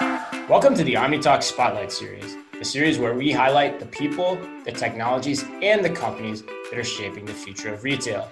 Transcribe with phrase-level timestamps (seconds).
[0.00, 5.44] Welcome to the OmniTalk Spotlight Series, a series where we highlight the people, the technologies,
[5.62, 8.28] and the companies that are shaping the future of retail.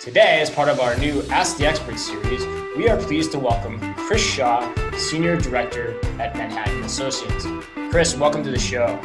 [0.00, 2.46] Today, as part of our new Ask the Expert series,
[2.76, 7.46] we are pleased to welcome Chris Shaw, Senior Director at Manhattan Associates.
[7.90, 8.96] Chris, welcome to the show.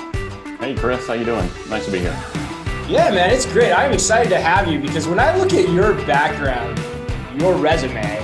[0.59, 1.49] Hey, Chris, how you doing?
[1.69, 2.17] Nice to be here.
[2.87, 3.73] Yeah, man, it's great.
[3.73, 6.79] I'm excited to have you because when I look at your background,
[7.41, 8.16] your resume,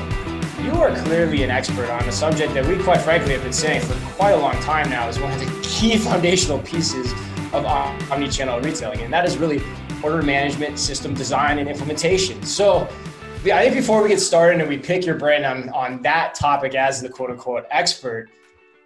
[0.84, 3.96] are clearly an expert on a subject that we, quite frankly, have been saying for
[4.16, 7.14] quite a long time now is one of the key foundational pieces
[7.54, 9.62] of omni-channel retailing, and that is really
[10.04, 12.44] order management, system design, and implementation.
[12.44, 12.90] So,
[13.46, 16.76] I think before we get started and we pick your brain on, on that topic
[16.76, 18.30] as the quote unquote expert,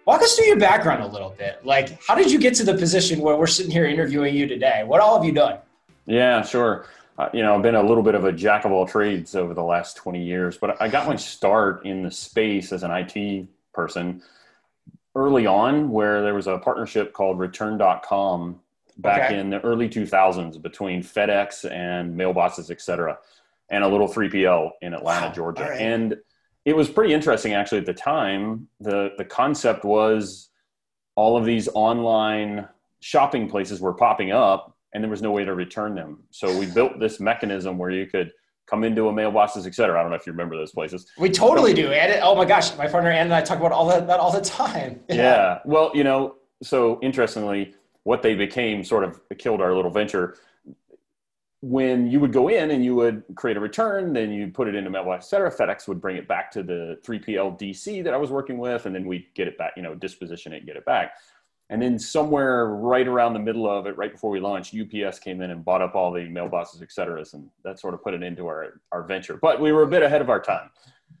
[0.04, 1.64] walk us through your background a little bit.
[1.64, 4.84] Like, how did you get to the position where we're sitting here interviewing you today?
[4.84, 5.58] What all have you done?
[6.06, 6.86] Yeah, sure
[7.18, 9.52] uh, you know, I've been a little bit of a jack of all trades over
[9.52, 13.48] the last 20 years, but I got my start in the space as an IT
[13.72, 14.22] person
[15.16, 18.60] early on where there was a partnership called return.com
[18.98, 19.40] back okay.
[19.40, 23.18] in the early 2000s between FedEx and mailboxes, et cetera,
[23.68, 25.32] and a little 3PL in Atlanta, wow.
[25.32, 25.62] Georgia.
[25.62, 25.80] Right.
[25.80, 26.16] And
[26.64, 28.68] it was pretty interesting actually at the time.
[28.78, 30.50] The, the concept was
[31.16, 32.68] all of these online
[33.00, 36.22] shopping places were popping up and there was no way to return them.
[36.30, 38.32] So we built this mechanism where you could
[38.66, 39.98] come into a mailboxes, et cetera.
[39.98, 41.06] I don't know if you remember those places.
[41.18, 41.90] We totally do.
[41.90, 44.32] And oh my gosh, my partner Ann and I talk about all that, that all
[44.32, 45.00] the time.
[45.08, 45.14] Yeah.
[45.16, 45.58] yeah.
[45.64, 50.36] Well, you know, so interestingly, what they became sort of killed our little venture.
[51.60, 54.76] When you would go in and you would create a return, then you put it
[54.76, 55.50] into mailbox, et cetera.
[55.50, 58.94] FedEx would bring it back to the 3PL DC that I was working with, and
[58.94, 61.14] then we'd get it back, you know, disposition it, get it back.
[61.70, 65.42] And then somewhere right around the middle of it, right before we launched, UPS came
[65.42, 67.22] in and bought up all the mailboxes, et cetera.
[67.34, 69.38] And that sort of put it into our, our venture.
[69.40, 70.70] But we were a bit ahead of our time.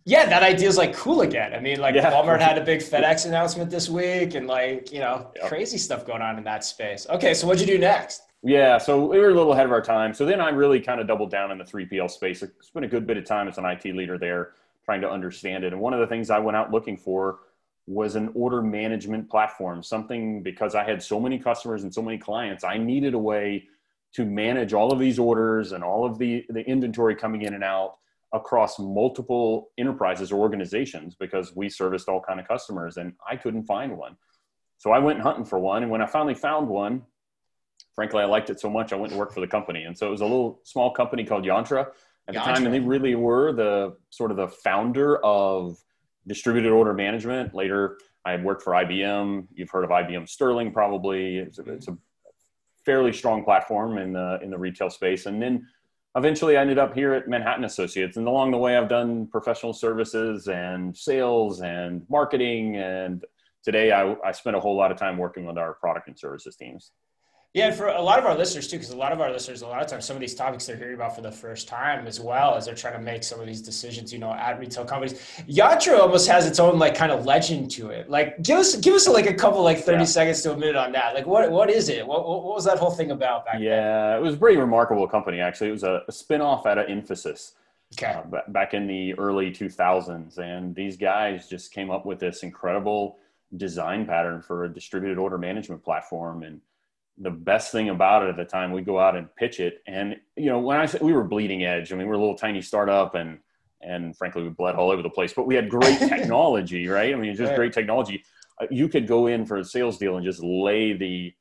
[0.04, 1.52] Yeah, that idea is like cool again.
[1.52, 2.10] I mean, like yeah.
[2.10, 5.48] Walmart had a big FedEx announcement this week and like, you know, yep.
[5.48, 7.06] crazy stuff going on in that space.
[7.10, 8.22] Okay, so what'd you do next?
[8.42, 10.14] Yeah, so we were a little ahead of our time.
[10.14, 12.42] So then I really kind of doubled down in the 3PL space.
[12.42, 14.52] I spent a good bit of time as an IT leader there
[14.84, 15.72] trying to understand it.
[15.72, 17.40] And one of the things I went out looking for
[17.88, 22.18] was an order management platform, something because I had so many customers and so many
[22.18, 23.66] clients, I needed a way
[24.12, 27.64] to manage all of these orders and all of the, the inventory coming in and
[27.64, 27.96] out
[28.34, 33.64] across multiple enterprises or organizations because we serviced all kind of customers and I couldn't
[33.64, 34.16] find one.
[34.76, 35.82] So I went hunting for one.
[35.82, 37.02] And when I finally found one,
[37.94, 39.84] frankly, I liked it so much, I went and worked for the company.
[39.84, 41.86] And so it was a little small company called Yantra
[42.28, 42.66] at the time.
[42.66, 45.82] And they really were the sort of the founder of
[46.28, 47.54] distributed order management.
[47.54, 49.48] Later, I worked for IBM.
[49.54, 51.38] You've heard of IBM Sterling, probably.
[51.38, 51.96] It's a, it's a
[52.84, 55.26] fairly strong platform in the in the retail space.
[55.26, 55.66] And then
[56.14, 58.16] eventually, I ended up here at Manhattan Associates.
[58.16, 62.76] And along the way, I've done professional services and sales and marketing.
[62.76, 63.24] And
[63.64, 66.54] today, I, I spent a whole lot of time working with our product and services
[66.54, 66.92] teams.
[67.54, 69.66] Yeah, for a lot of our listeners too, because a lot of our listeners, a
[69.66, 72.20] lot of times, some of these topics they're hearing about for the first time, as
[72.20, 75.14] well as they're trying to make some of these decisions, you know, at retail companies.
[75.48, 78.10] Yantra almost has its own like kind of legend to it.
[78.10, 80.04] Like, give us give us like a couple like thirty yeah.
[80.04, 81.14] seconds to a minute on that.
[81.14, 82.06] Like, what what is it?
[82.06, 84.18] What what was that whole thing about back yeah, then?
[84.18, 85.68] it was a pretty remarkable company actually.
[85.68, 87.52] It was a, a spinoff out of Infosys.
[87.94, 88.12] Okay.
[88.12, 93.16] Uh, back in the early 2000s, and these guys just came up with this incredible
[93.56, 96.60] design pattern for a distributed order management platform and
[97.20, 99.82] the best thing about it at the time, we go out and pitch it.
[99.86, 102.36] And, you know, when I said we were bleeding edge, I mean, we're a little
[102.36, 103.38] tiny startup and,
[103.80, 107.12] and frankly, we bled all over the place, but we had great technology, right?
[107.12, 107.56] I mean, just right.
[107.56, 108.22] great technology.
[108.60, 111.32] Uh, you could go in for a sales deal and just lay the,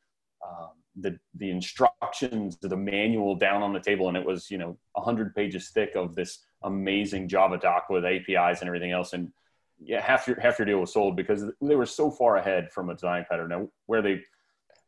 [0.45, 4.07] um, the, the instructions, of the manual down on the table.
[4.07, 8.61] And it was, you know, hundred pages thick of this amazing Java doc with APIs
[8.61, 9.13] and everything else.
[9.13, 9.31] And
[9.79, 12.89] yeah, half your, half your deal was sold because they were so far ahead from
[12.89, 13.49] a design pattern.
[13.49, 14.21] Now, where they,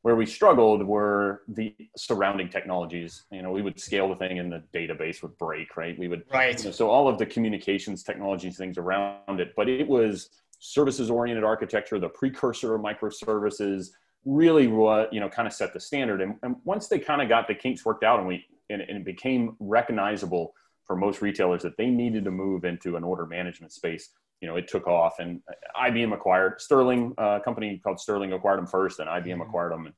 [0.02, 3.24] where we struggled were the surrounding technologies.
[3.32, 5.98] You know, we would scale the thing and the database would break, right?
[6.00, 6.58] We would, right.
[6.58, 10.30] You know, so all of the communications technologies, things around it, but it was
[10.60, 13.90] services oriented architecture, the precursor of microservices,
[14.26, 16.22] really what, you know, kind of set the standard.
[16.22, 18.98] And, and once they kind of got the kinks worked out and we, and, and
[18.98, 20.54] it became recognizable
[20.86, 24.10] for most retailers that they needed to move into an order management space,
[24.42, 25.42] you know, it took off and
[25.80, 29.42] IBM acquired Sterling, a uh, company called Sterling acquired them first and IBM mm-hmm.
[29.42, 29.86] acquired them.
[29.88, 29.96] And,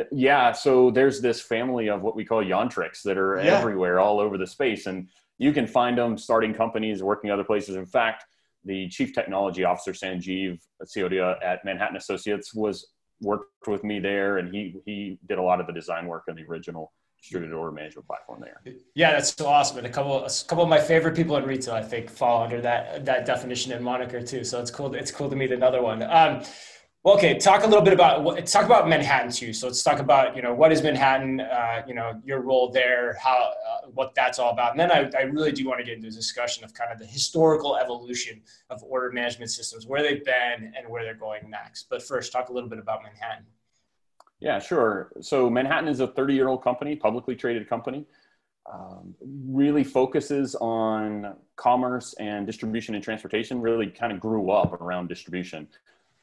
[0.00, 3.58] and, yeah, so there's this family of what we call Yantrix that are yeah.
[3.58, 4.86] everywhere, all over the space.
[4.86, 5.08] And
[5.38, 7.76] you can find them starting companies, working other places.
[7.76, 8.24] In fact,
[8.64, 12.88] the chief technology officer, Sanjeev Siotia at Manhattan Associates was
[13.20, 16.36] worked with me there and he, he did a lot of the design work on
[16.36, 18.60] the original distributed order management platform there.
[18.94, 19.78] Yeah, that's so awesome.
[19.78, 22.60] And a couple, a couple of my favorite people in retail, I think, fall under
[22.60, 24.44] that that definition and moniker too.
[24.44, 24.94] So it's cool.
[24.94, 26.02] It's cool to meet another one.
[26.02, 26.42] Um,
[27.04, 29.52] well, okay, talk a little bit about talk about Manhattan too.
[29.52, 33.16] So let's talk about you know what is Manhattan, uh, you know your role there,
[33.22, 35.94] how uh, what that's all about, and then I, I really do want to get
[35.94, 40.24] into a discussion of kind of the historical evolution of order management systems, where they've
[40.24, 41.86] been and where they're going next.
[41.88, 43.46] But first, talk a little bit about Manhattan.
[44.40, 45.10] Yeah, sure.
[45.20, 48.06] So Manhattan is a 30 year old company, publicly traded company.
[48.70, 49.14] Um,
[49.48, 53.60] really focuses on commerce and distribution and transportation.
[53.62, 55.68] Really kind of grew up around distribution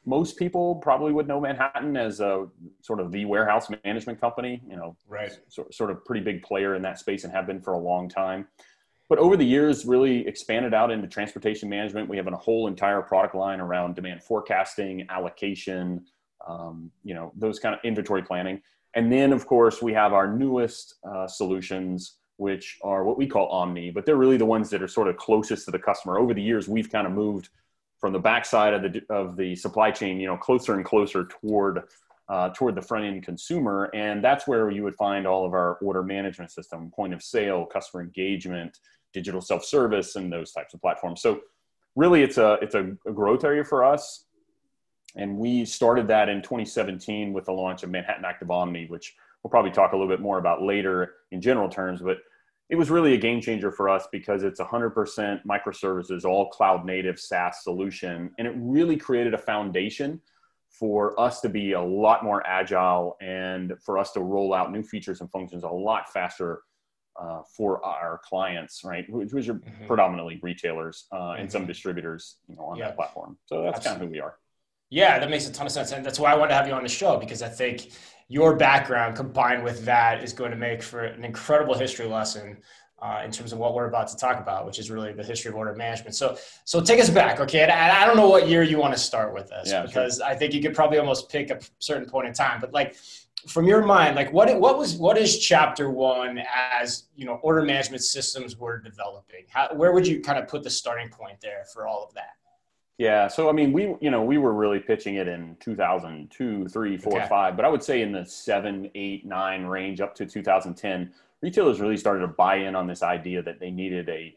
[0.06, 2.46] most people probably would know Manhattan as a
[2.80, 5.36] sort of the warehouse management company, you know, right.
[5.48, 8.08] So, sort of pretty big player in that space and have been for a long
[8.08, 8.46] time.
[9.08, 12.08] But over the years, really expanded out into transportation management.
[12.08, 16.06] We have a whole entire product line around demand forecasting, allocation,
[16.46, 18.60] um, you know, those kind of inventory planning.
[18.94, 23.48] And then, of course, we have our newest uh, solutions, which are what we call
[23.48, 26.18] Omni, but they're really the ones that are sort of closest to the customer.
[26.18, 27.48] Over the years, we've kind of moved–
[27.98, 31.82] from the backside of the of the supply chain, you know, closer and closer toward
[32.28, 35.74] uh, toward the front end consumer, and that's where you would find all of our
[35.76, 38.78] order management system, point of sale, customer engagement,
[39.12, 41.22] digital self service, and those types of platforms.
[41.22, 41.40] So,
[41.94, 44.25] really, it's a it's a, a growth area for us,
[45.16, 49.50] and we started that in 2017 with the launch of Manhattan Active Omni, which we'll
[49.50, 52.18] probably talk a little bit more about later in general terms, but
[52.68, 57.18] it was really a game changer for us because it's 100% microservices, all cloud native
[57.18, 58.30] SaaS solution.
[58.38, 60.20] And it really created a foundation
[60.68, 64.82] for us to be a lot more agile and for us to roll out new
[64.82, 66.62] features and functions a lot faster
[67.18, 69.08] uh, for our clients, right?
[69.08, 69.86] Which, are mm-hmm.
[69.86, 71.40] predominantly retailers uh, mm-hmm.
[71.40, 71.68] and some mm-hmm.
[71.68, 72.86] distributors, you know, on yeah.
[72.86, 73.38] that platform.
[73.46, 73.90] So that's Absolutely.
[73.90, 74.36] kind of who we are.
[74.90, 76.74] Yeah, that makes a ton of sense, and that's why I wanted to have you
[76.74, 77.90] on the show because I think
[78.28, 82.58] your background combined with that is going to make for an incredible history lesson
[83.00, 85.50] uh, in terms of what we're about to talk about, which is really the history
[85.50, 86.14] of order management.
[86.14, 87.60] So, so take us back, okay?
[87.60, 90.16] And I, I don't know what year you want to start with this yeah, because
[90.16, 90.26] sure.
[90.26, 92.60] I think you could probably almost pick a certain point in time.
[92.60, 92.96] But like,
[93.46, 96.40] from your mind, like what what was what is chapter one
[96.72, 99.44] as you know order management systems were developing?
[99.48, 102.34] How, where would you kind of put the starting point there for all of that?
[102.98, 103.28] Yeah.
[103.28, 107.18] So, I mean, we, you know, we were really pitching it in 2002, three, four,
[107.18, 107.28] okay.
[107.28, 111.12] five, but I would say in the seven, eight, nine range up to 2010,
[111.42, 114.34] retailers really started to buy in on this idea that they needed a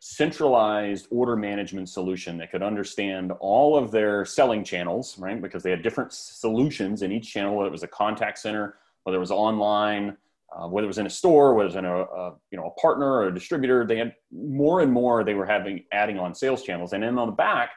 [0.00, 5.42] centralized order management solution that could understand all of their selling channels, right?
[5.42, 9.16] Because they had different solutions in each channel, whether it was a contact center, whether
[9.16, 10.16] it was online,
[10.56, 12.66] uh, whether it was in a store, whether it was in a, a, you know
[12.66, 16.34] a partner or a distributor, they had more and more they were having adding on
[16.34, 17.70] sales channels, and then on the back,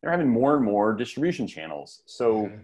[0.00, 2.02] they're having more and more distribution channels.
[2.06, 2.56] So mm-hmm.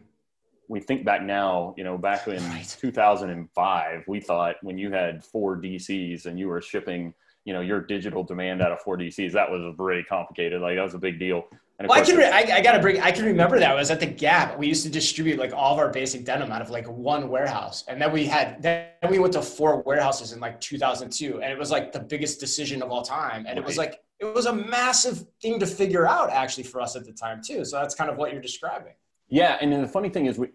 [0.68, 2.76] we think back now, you know, back in right.
[2.80, 7.12] 2005, we thought when you had four DCs and you were shipping,
[7.44, 10.60] you know, your digital demand out of four DCs, that was very complicated.
[10.60, 11.44] Like that was a big deal.
[11.88, 12.16] Well, I can.
[12.16, 13.00] Re- I, I, gotta bring.
[13.00, 14.58] I can remember that I was at the Gap.
[14.58, 17.84] We used to distribute like all of our basic denim out of like one warehouse,
[17.88, 18.62] and then we had.
[18.62, 22.38] Then we went to four warehouses in like 2002, and it was like the biggest
[22.38, 23.46] decision of all time.
[23.46, 23.58] And right.
[23.58, 27.06] it was like it was a massive thing to figure out actually for us at
[27.06, 27.64] the time too.
[27.64, 28.92] So that's kind of what you're describing.
[29.28, 30.48] Yeah, and then the funny thing is we,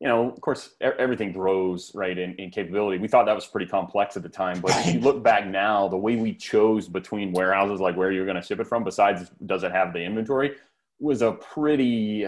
[0.00, 2.98] you know, of course, everything grows right in, in capability.
[2.98, 5.88] We thought that was pretty complex at the time, but if you look back now,
[5.88, 9.30] the way we chose between warehouses, like where you're going to ship it from, besides
[9.46, 10.56] does it have the inventory,
[11.00, 12.26] was a pretty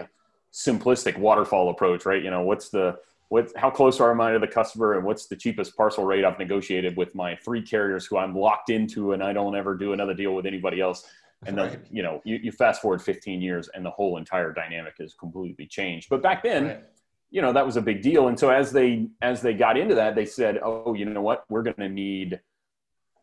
[0.51, 2.23] simplistic waterfall approach, right?
[2.23, 2.97] You know, what's the
[3.29, 6.39] what how close are I to the customer and what's the cheapest parcel rate I've
[6.39, 10.15] negotiated with my three carriers who I'm locked into and I don't ever do another
[10.15, 11.07] deal with anybody else.
[11.45, 11.79] And then, right.
[11.89, 15.67] you know, you, you fast forward 15 years and the whole entire dynamic has completely
[15.67, 16.09] changed.
[16.09, 16.83] But back then, right.
[17.31, 18.27] You know, that was a big deal.
[18.27, 21.45] And so as they as they got into that, they said, Oh, you know what,
[21.49, 22.39] we're gonna need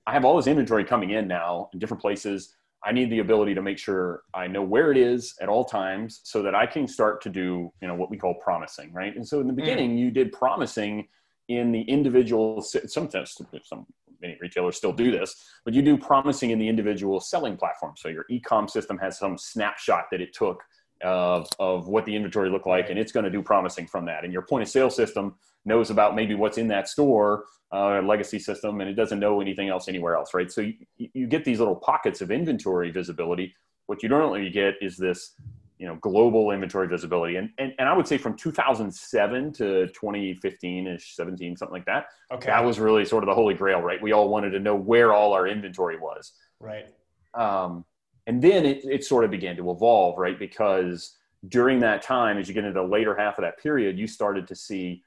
[0.06, 3.54] I have all this inventory coming in now in different places I need the ability
[3.54, 6.86] to make sure I know where it is at all times so that I can
[6.86, 9.14] start to do, you know, what we call promising, right?
[9.16, 9.56] And so in the mm.
[9.56, 9.98] beginning, mm.
[9.98, 11.08] you did promising
[11.48, 13.86] in the individual, sometimes some
[14.22, 15.34] many retailers still do this,
[15.64, 17.94] but you do promising in the individual selling platform.
[17.96, 20.62] So your e-com system has some snapshot that it took
[21.02, 24.24] of, of what the inventory looked like, and it's going to do promising from that.
[24.24, 25.34] And your point of sale system
[25.64, 29.68] knows about maybe what's in that store, uh, legacy system, and it doesn't know anything
[29.68, 30.50] else anywhere else, right?
[30.50, 33.54] So you, you get these little pockets of inventory visibility.
[33.86, 35.34] What you normally get is this,
[35.78, 37.36] you know, global inventory visibility.
[37.36, 42.46] And, and, and I would say from 2007 to 2015-ish, 17, something like that, okay.
[42.46, 44.00] that was really sort of the holy grail, right?
[44.00, 46.32] We all wanted to know where all our inventory was.
[46.60, 46.86] Right.
[47.34, 47.84] Um,
[48.26, 50.38] and then it, it sort of began to evolve, right?
[50.38, 51.16] Because
[51.48, 54.46] during that time, as you get into the later half of that period, you started
[54.48, 55.02] to see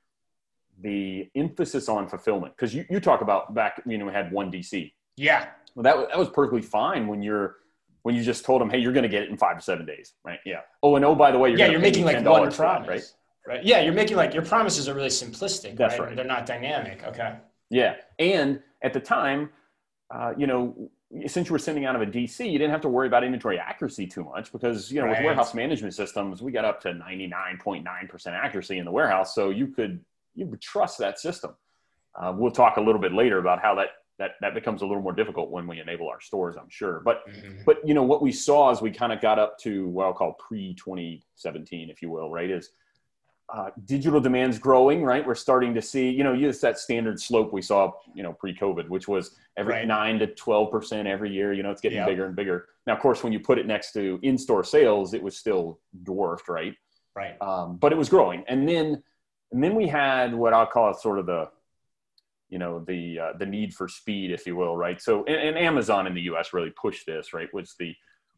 [0.82, 2.56] the emphasis on fulfillment.
[2.56, 5.48] Because you, you talk about back you know we had one dc yeah.
[5.76, 7.58] Well that, that was perfectly fine when you're
[8.04, 9.86] when you just told them hey you're going to get it in five to seven
[9.86, 10.40] days right?
[10.46, 10.62] Yeah.
[10.82, 12.88] Oh and oh by the way you're yeah you're making like one promise
[13.46, 13.56] right?
[13.56, 13.66] right.
[13.66, 16.16] Yeah you're making like your promises are really simplistic that's right, right.
[16.16, 17.04] they're not dynamic.
[17.04, 17.36] Okay.
[17.70, 17.96] Yeah.
[18.18, 19.50] And at the time
[20.10, 20.90] uh, you know
[21.28, 23.58] since you were sending out of a DC, you didn't have to worry about inventory
[23.58, 25.18] accuracy too much because you know right.
[25.18, 28.86] with warehouse management systems, we got up to ninety nine point nine percent accuracy in
[28.86, 30.04] the warehouse, so you could
[30.36, 31.56] you would trust that system.
[32.20, 33.89] Uh, we'll talk a little bit later about how that
[34.20, 37.01] that that becomes a little more difficult when we enable our stores, I'm sure.
[37.04, 37.62] But mm-hmm.
[37.66, 40.13] but you know what we saw as we kind of got up to what I'll
[40.13, 42.51] call pre 2017, if you will, right?
[42.51, 42.70] Is
[43.51, 45.25] uh, digital demand's growing, right?
[45.25, 48.88] We're starting to see, you know, use that standard slope we saw, you know, pre-COVID,
[48.89, 49.88] which was every right.
[49.88, 51.53] nine to twelve percent every year.
[51.53, 52.08] You know, it's getting yep.
[52.08, 52.68] bigger and bigger.
[52.86, 56.48] Now, of course, when you put it next to in-store sales, it was still dwarfed,
[56.50, 56.75] right?
[57.15, 57.41] Right.
[57.41, 59.01] Um, but it was growing, and then
[59.51, 61.50] and then we had what I'll call sort of the,
[62.50, 65.01] you know, the uh, the need for speed, if you will, right?
[65.01, 66.53] So, and, and Amazon in the U.S.
[66.53, 67.51] really pushed this, right?
[67.53, 67.96] Was the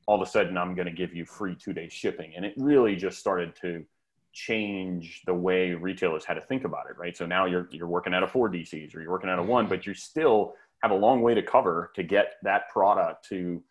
[0.08, 2.96] all of a sudden I'm going to give you free two-day shipping, and it really
[2.96, 3.86] just started to
[4.34, 7.16] change the way retailers had to think about it, right?
[7.16, 9.66] So now you're you're working out of four DCs or you're working out of one,
[9.66, 9.74] mm-hmm.
[9.74, 13.64] but you still have a long way to cover to get that product to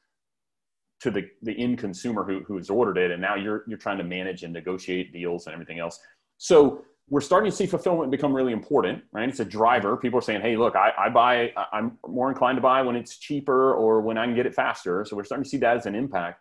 [1.00, 3.98] to the the end consumer who who has ordered it, and now you're you're trying
[3.98, 5.98] to manage and negotiate deals and everything else.
[6.38, 9.28] So we're starting to see fulfillment become really important, right?
[9.28, 9.96] It's a driver.
[9.96, 11.52] People are saying, "Hey, look, I, I buy.
[11.72, 15.04] I'm more inclined to buy when it's cheaper or when I can get it faster."
[15.04, 16.40] So we're starting to see that as an impact.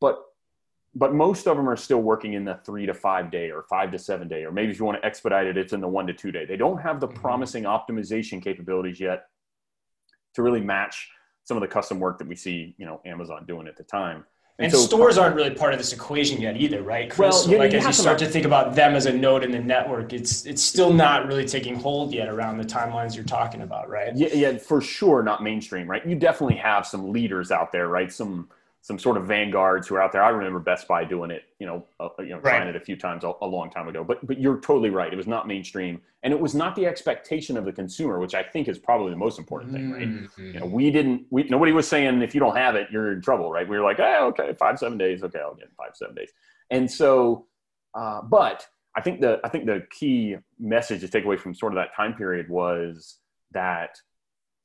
[0.00, 0.18] But
[0.96, 3.92] but most of them are still working in the three to five day or five
[3.92, 6.06] to seven day, or maybe if you want to expedite it, it's in the one
[6.06, 6.46] to two day.
[6.46, 7.20] They don't have the mm-hmm.
[7.20, 9.26] promising optimization capabilities yet
[10.34, 11.10] to really match
[11.44, 14.24] some of the custom work that we see, you know, Amazon doing at the time.
[14.58, 17.18] And, and so, stores aren't really part of this equation yet either, right, Chris?
[17.18, 19.50] Well, so like you as you start to think about them as a node in
[19.50, 23.60] the network, it's it's still not really taking hold yet around the timelines you're talking
[23.60, 24.16] about, right?
[24.16, 26.06] Yeah, yeah, for sure, not mainstream, right?
[26.06, 28.10] You definitely have some leaders out there, right?
[28.10, 28.48] Some
[28.86, 30.22] some sort of vanguards who are out there.
[30.22, 32.58] I remember Best Buy doing it, you know, uh, you know, right.
[32.58, 34.04] trying it a few times a, a, long time ago.
[34.04, 35.12] But but you're totally right.
[35.12, 38.44] It was not mainstream, and it was not the expectation of the consumer, which I
[38.44, 40.08] think is probably the most important thing, right?
[40.08, 40.54] Mm-hmm.
[40.54, 41.26] You know, we didn't.
[41.30, 43.68] We nobody was saying if you don't have it, you're in trouble, right?
[43.68, 46.30] We were like, oh, okay, five seven days, okay, I'll get five seven days,
[46.70, 47.46] and so,
[47.92, 51.72] uh, but I think the I think the key message to take away from sort
[51.72, 53.18] of that time period was
[53.50, 53.98] that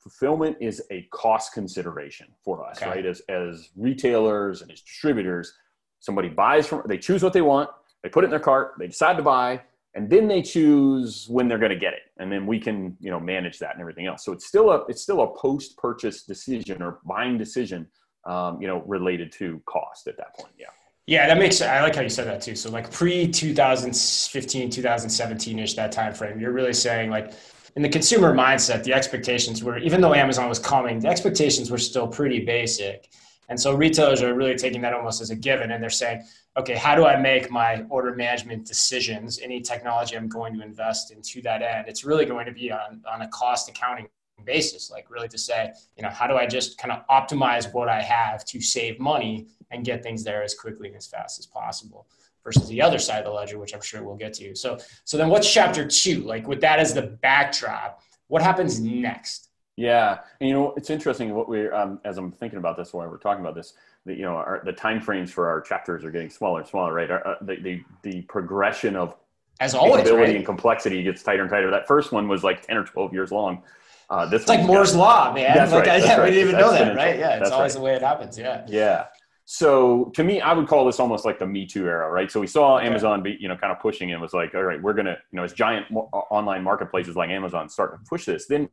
[0.02, 2.90] fulfillment is a cost consideration for us, okay.
[2.90, 3.06] right?
[3.06, 5.54] As, as retailers and as distributors,
[6.00, 7.70] somebody buys from, they choose what they want,
[8.04, 9.62] they put it in their cart, they decide to buy,
[9.94, 13.12] and then they choose when they're going to get it, and then we can, you
[13.12, 14.26] know, manage that and everything else.
[14.26, 17.88] So it's still a, it's still a post-purchase decision or buying decision,
[18.26, 20.54] um, you know, related to cost at that point.
[20.58, 20.68] Yeah.
[21.08, 21.62] Yeah, that makes.
[21.62, 22.56] I like how you said that too.
[22.56, 27.34] So like pre 2015, 2017 ish, that time frame, you're really saying like
[27.76, 31.78] in the consumer mindset, the expectations were, even though Amazon was coming, the expectations were
[31.78, 33.10] still pretty basic.
[33.50, 36.24] And so retailers are really taking that almost as a given and they're saying,
[36.58, 39.40] okay, how do I make my order management decisions?
[39.40, 42.72] Any technology I'm going to invest in to that end, it's really going to be
[42.72, 44.08] on, on a cost accounting
[44.46, 47.90] basis, like really to say, you know, how do I just kind of optimize what
[47.90, 51.46] I have to save money and get things there as quickly and as fast as
[51.46, 52.08] possible
[52.44, 54.56] versus the other side of the ledger, which I'm sure we'll get to.
[54.56, 56.22] So, so then what's chapter two?
[56.22, 59.50] Like with that as the backdrop, what happens next?
[59.78, 63.08] Yeah, and you know it's interesting what we um, as I'm thinking about this while
[63.10, 63.74] we're talking about this,
[64.06, 66.94] that you know our, the time frames for our chapters are getting smaller and smaller,
[66.94, 67.10] right?
[67.10, 69.16] Our, uh, the, the the progression of
[69.60, 70.36] as always, ability right?
[70.36, 71.72] and complexity gets tighter and tighter.
[71.72, 73.64] That first one was like ten or twelve years long.
[74.10, 75.56] Uh, this it's like Moore's law, man.
[75.56, 76.02] That's like, right.
[76.02, 76.26] I, yeah, right.
[76.26, 77.18] we didn't even that's know that, right?
[77.18, 77.80] Yeah, it's always right.
[77.80, 78.38] the way it happens.
[78.38, 78.66] Yeah.
[78.68, 79.06] Yeah.
[79.54, 82.32] So to me, I would call this almost like the Me Too era, right?
[82.32, 84.82] So we saw Amazon be, you know, kind of pushing and was like, all right,
[84.82, 88.70] we're gonna, you know, as giant online marketplaces like Amazon start to push this, then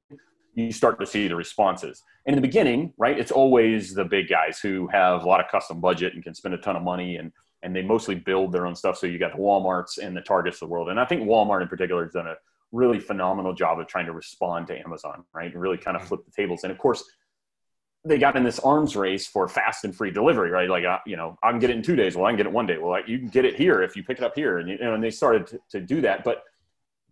[0.54, 2.04] you start to see the responses.
[2.26, 5.50] And in the beginning, right, it's always the big guys who have a lot of
[5.50, 7.32] custom budget and can spend a ton of money and
[7.64, 8.96] and they mostly build their own stuff.
[8.98, 10.90] So you got the WalMarts and the Targets of the world.
[10.90, 12.36] And I think Walmart in particular has done a
[12.70, 15.52] really phenomenal job of trying to respond to Amazon, right?
[15.52, 16.08] And really kind of mm-hmm.
[16.08, 16.62] flip the tables.
[16.62, 17.02] And of course,
[18.08, 20.68] they got in this arms race for fast and free delivery, right?
[20.68, 22.16] Like, uh, you know, I can get it in two days.
[22.16, 22.78] Well, I can get it one day.
[22.78, 24.58] Well, you can get it here if you pick it up here.
[24.58, 26.24] And, you know, and they started to, to do that.
[26.24, 26.44] But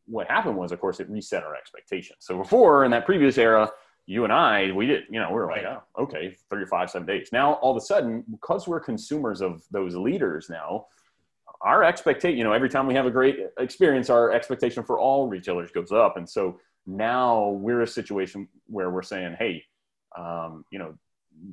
[0.07, 2.19] what happened was, of course, it reset our expectations.
[2.21, 3.71] So before in that previous era,
[4.07, 7.29] you and I, we did, you know, we were like, oh, okay, 35, seven days.
[7.33, 10.87] Now, all of a sudden, because we're consumers of those leaders now,
[11.61, 15.27] our expectation, you know, every time we have a great experience, our expectation for all
[15.27, 16.17] retailers goes up.
[16.17, 19.65] And so now we're a situation where we're saying, hey,
[20.17, 20.95] um, you know,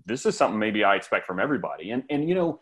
[0.05, 1.91] this is something maybe I expect from everybody.
[1.91, 2.59] And, and, you know,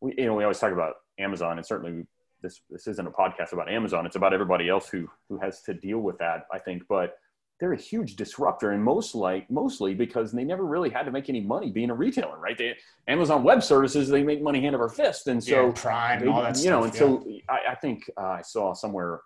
[0.00, 2.06] we, you know, we always talk about Amazon and certainly
[2.42, 4.06] this this isn't a podcast about Amazon.
[4.06, 6.46] It's about everybody else who who has to deal with that.
[6.52, 7.18] I think, but
[7.58, 11.28] they're a huge disruptor, and most like mostly because they never really had to make
[11.28, 12.56] any money being a retailer, right?
[12.56, 12.76] They,
[13.08, 16.34] Amazon Web Services they make money hand over fist, and so yeah, Prime they, and
[16.34, 16.98] all that you stuff, know, and yeah.
[16.98, 19.20] so I, I think uh, I saw somewhere,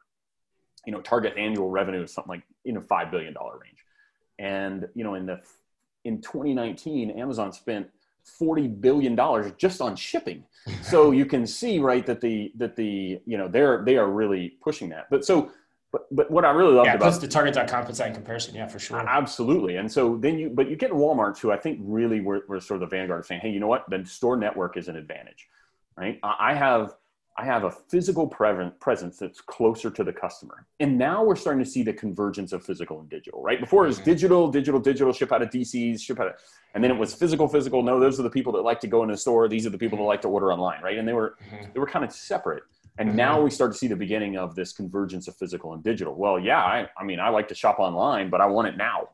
[0.87, 3.79] you know, target annual revenue is something like in a five billion dollar range,
[4.39, 5.41] and you know, in the
[6.05, 7.89] in 2019, Amazon spent
[8.39, 10.45] 40 billion dollars just on shipping.
[10.83, 14.57] So you can see right that the that the you know they're they are really
[14.63, 15.11] pushing that.
[15.11, 15.51] But so
[15.93, 18.55] but but what i really loved yeah, about puts the target.com puts that in comparison.
[18.55, 18.99] Yeah, for sure.
[18.99, 19.77] absolutely.
[19.77, 22.83] And so then you but you get walmart who i think really were, were sort
[22.83, 23.85] of the vanguard of saying hey you know what?
[23.91, 25.47] The store network is an advantage
[25.97, 26.19] right?
[26.23, 26.95] I have
[27.37, 30.67] i have a physical presence that's closer to the customer.
[30.81, 33.59] And now we're starting to see the convergence of physical and digital right?
[33.61, 34.05] Before it was Mhm.
[34.05, 36.35] digital digital digital ship out of dcs ship out of
[36.75, 37.83] and then it was physical physical.
[37.83, 39.49] No those are the people that like to go in the store.
[39.49, 40.97] These are the people that like to order online right?
[40.99, 41.73] And they were Mhm.
[41.73, 42.63] they were kind of separate.
[42.99, 46.15] And now we start to see the beginning of this convergence of physical and digital.
[46.15, 49.09] Well yeah i, I mean i like to shop online but i want it now.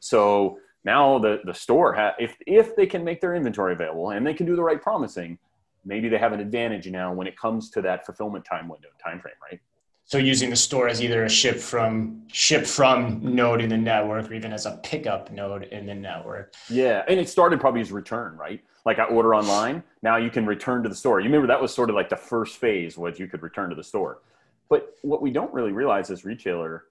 [0.00, 4.26] So now the, the store ha- if if they can make their inventory available and
[4.26, 5.38] they can do the right promising
[5.86, 9.20] maybe they have an advantage now when it comes to that fulfillment time window time
[9.20, 9.60] frame right
[10.08, 14.30] So using the store as either a ship from ship from node in the network,
[14.30, 16.54] or even as a pickup node in the network.
[16.68, 18.62] Yeah, and it started probably as return, right?
[18.84, 21.18] Like I order online, now you can return to the store.
[21.18, 23.74] You remember that was sort of like the first phase was you could return to
[23.74, 24.20] the store.
[24.68, 26.84] But what we don't really realize as retailer,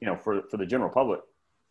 [0.00, 1.20] you know, for for the general public,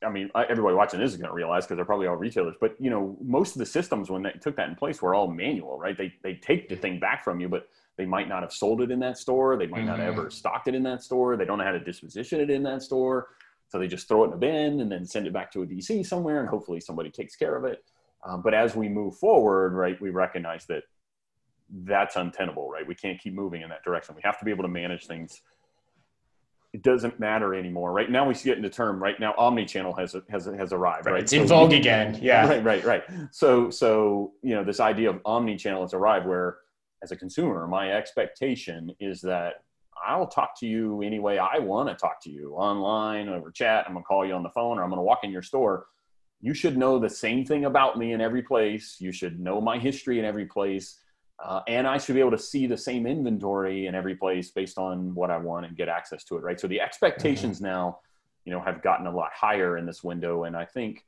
[0.05, 2.55] I mean, everybody watching this is going to realize because they're probably all retailers.
[2.61, 5.27] But you know, most of the systems when they took that in place were all
[5.27, 5.97] manual, right?
[5.97, 8.91] They they take the thing back from you, but they might not have sold it
[8.91, 9.57] in that store.
[9.57, 10.03] They might not Mhm.
[10.03, 11.35] have ever stocked it in that store.
[11.35, 13.29] They don't know how to disposition it in that store.
[13.69, 15.65] So they just throw it in a bin and then send it back to a
[15.65, 17.83] DC somewhere, and hopefully somebody takes care of it.
[18.23, 20.83] Um, but as we move forward, right, we recognize that
[21.69, 22.87] that's untenable, right?
[22.87, 24.15] We can't keep moving in that direction.
[24.15, 25.41] We have to be able to manage things.
[26.77, 27.91] It doesn't matter anymore.
[27.91, 29.01] Right now, we see it in the term.
[29.01, 31.07] Right now, omni-channel has has has arrived.
[31.07, 32.19] Right, It's in vogue again.
[32.21, 32.47] Yeah.
[32.47, 33.03] Right, right, right.
[33.31, 36.59] So, so you know, this idea of omni-channel has arrived, where
[37.01, 39.55] as a consumer, my expectation is that
[40.07, 43.85] I'll talk to you any way I want to talk to you online, over chat.
[43.87, 45.87] I'm gonna call you on the phone, or I'm gonna walk in your store.
[46.41, 48.97] You should know the same thing about me in every place.
[48.99, 50.99] You should know my history in every place.
[51.39, 54.77] Uh, and I should be able to see the same inventory in every place based
[54.77, 56.59] on what I want and get access to it, right?
[56.59, 57.99] So the expectations now,
[58.45, 61.05] you know, have gotten a lot higher in this window, and I think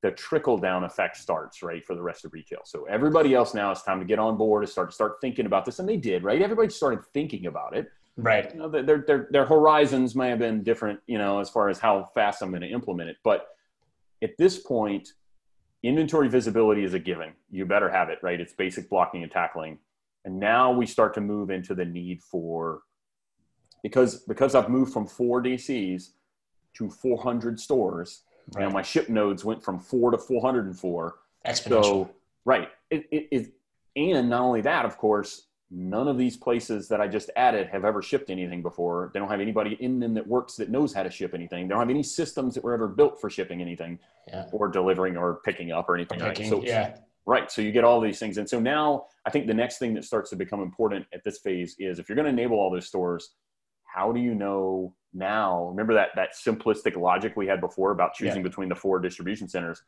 [0.00, 2.60] the trickle down effect starts right for the rest of retail.
[2.64, 5.46] So everybody else now it's time to get on board and start to start thinking
[5.46, 6.40] about this, and they did, right?
[6.40, 7.90] Everybody started thinking about it.
[8.16, 8.52] Right.
[8.52, 11.78] You know, their their their horizons may have been different, you know, as far as
[11.78, 13.48] how fast I'm going to implement it, but
[14.22, 15.12] at this point,
[15.82, 17.32] inventory visibility is a given.
[17.50, 18.40] You better have it, right?
[18.40, 19.78] It's basic blocking and tackling.
[20.24, 22.82] And now we start to move into the need for
[23.82, 26.10] because because I've moved from four DCs
[26.74, 28.22] to 400 stores.
[28.54, 28.72] Right.
[28.72, 31.14] my ship nodes went from four to 404.
[31.46, 31.66] Exponential.
[31.66, 32.10] So
[32.44, 33.52] right, it, it, it
[33.94, 37.84] and not only that, of course, none of these places that I just added have
[37.84, 39.10] ever shipped anything before.
[39.12, 41.66] They don't have anybody in them that works that knows how to ship anything.
[41.66, 44.46] They don't have any systems that were ever built for shipping anything yeah.
[44.52, 46.20] or delivering or picking up or anything.
[46.20, 46.36] Right.
[46.36, 46.96] Picking, So yeah.
[47.24, 49.94] right, so you get all these things, and so now I think the next thing
[49.94, 52.70] that starts to become important at this phase is if you're going to enable all
[52.70, 53.30] those stores,
[53.86, 55.68] how do you know now?
[55.68, 59.82] Remember that that simplistic logic we had before about choosing between the four distribution centers.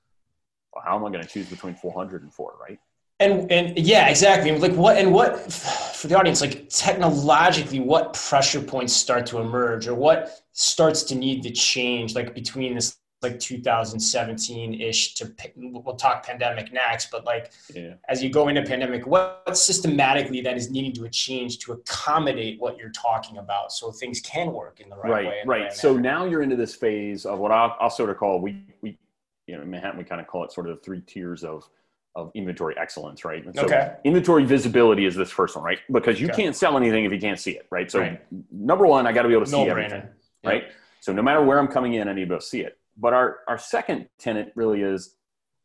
[0.73, 2.55] Well, how am I going to choose between 400 and four?
[2.61, 2.79] Right.
[3.21, 4.51] And and yeah, exactly.
[4.51, 9.39] And Like what and what for the audience, like technologically, what pressure points start to
[9.39, 15.33] emerge, or what starts to need to change, like between this like 2017 ish to
[15.57, 17.95] we'll talk pandemic next, but like Yeah.
[18.09, 22.61] as you go into pandemic, what, what systematically that is needing to change to accommodate
[22.61, 25.43] what you're talking about, so things can work in the right, right way.
[25.47, 28.41] right right so now you're into this phase of what I'll, I'll sort of call
[28.41, 28.99] we we
[29.47, 31.69] you know in manhattan we kind of call it sort of the three tiers of
[32.17, 33.93] of inventory excellence right and so Okay.
[34.05, 36.43] inventory visibility is this first one right because you Okay.
[36.45, 38.21] can't sell anything if you can't see it right so Right.
[38.53, 40.11] number one i got to be able to see no everything brainer.
[40.45, 40.65] right
[41.01, 42.79] so no matter where i'm coming in i need to be able to see it
[42.97, 45.17] but our our second tenet really is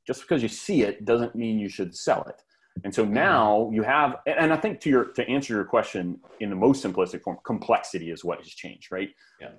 [0.07, 2.41] just because you see it doesn't mean you should sell it
[2.83, 3.13] and so mm-hmm.
[3.13, 6.83] now you have and i think to your to answer your question in the most
[6.83, 9.09] simplistic form complexity is what has changed right
[9.39, 9.49] Yeah.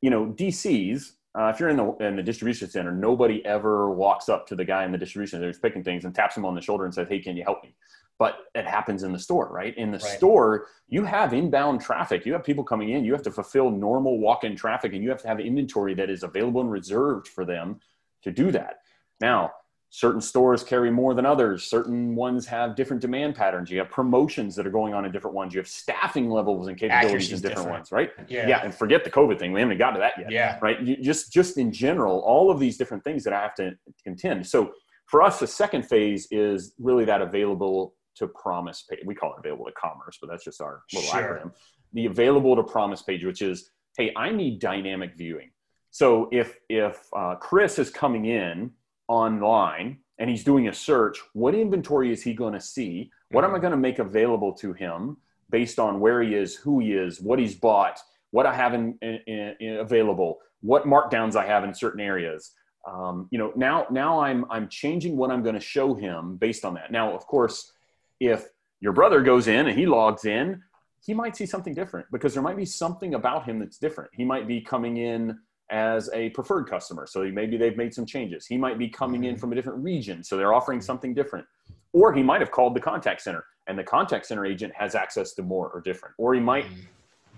[0.00, 4.28] You know dcs uh, if you're in the in the distribution center nobody ever walks
[4.28, 6.54] up to the guy in the distribution center who's picking things and taps him on
[6.54, 7.74] the shoulder and says hey can you help me?
[8.18, 9.76] But it happens in the store right?
[9.76, 10.16] In the Right.
[10.16, 12.24] store you have inbound traffic.
[12.24, 13.04] You have people coming in.
[13.04, 16.22] You have to fulfill normal walk-in traffic and you have to have inventory that is
[16.22, 17.80] available and reserved for them
[18.22, 18.80] to do that.
[19.20, 19.52] Now
[19.90, 21.64] certain stores carry more than others.
[21.64, 23.70] Certain ones have different demand patterns.
[23.70, 25.54] You have promotions that are going on in different ones.
[25.54, 28.10] You have staffing levels and capabilities in different, different, ones right?
[28.28, 28.48] Yeah.
[28.48, 29.52] Yeah and forget the covid thing.
[29.52, 30.58] We haven't got to that yet yeah.
[30.60, 30.80] right?
[30.80, 33.72] You just just in general all of these different things that i have to
[34.04, 34.46] contend.
[34.46, 34.72] So
[35.06, 39.38] for us the second phase is really that available to promise page we call it
[39.38, 41.40] available to commerce but that's just our little sure.
[41.42, 41.52] acronym.
[41.94, 45.50] The available to promise page which is hey i need dynamic viewing.
[45.90, 48.72] So if if uh, chris is coming in
[49.08, 53.10] online and he's doing a search, what inventory is he going to see?
[53.30, 53.62] What am I mm-hmm.
[53.62, 55.16] going to make available to him
[55.50, 57.98] based on where he is, who he is, what he's bought,
[58.30, 62.52] what I have in, in, in available, what markdowns I have in certain areas?
[62.86, 66.64] Um, you know, now now I'm I'm changing what I'm going to show him based
[66.64, 66.90] on that.
[66.90, 67.72] Now, of course,
[68.20, 68.46] if
[68.80, 70.62] your brother goes in and he logs in,
[71.04, 74.10] he might see something different because there might be something about him that's different.
[74.14, 75.38] He might be coming in
[75.70, 77.06] as a preferred customer.
[77.06, 78.46] So maybe they've made some changes.
[78.46, 79.40] He might be coming in mm-hmm.
[79.40, 81.46] from a different region, so they're offering something different.
[81.92, 85.34] Or he might have called the contact center and the contact center agent has access
[85.34, 86.14] to more or different.
[86.18, 86.80] Or he might mm-hmm.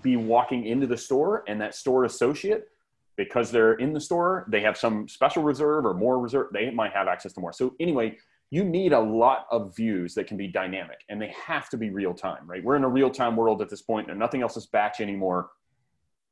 [0.03, 2.69] be walking into the store and that store associate
[3.17, 6.93] because they're in the store, they have some special reserve or more reserve, they might
[6.93, 7.53] have access to more.
[7.53, 8.17] So anyway,
[8.51, 11.91] you need a lot of views that can be dynamic and they have to be
[11.91, 12.65] real time, right?
[12.65, 15.51] We're in a real time world at this point and nothing else is batch anymore.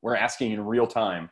[0.03, 1.31] We're asking in real time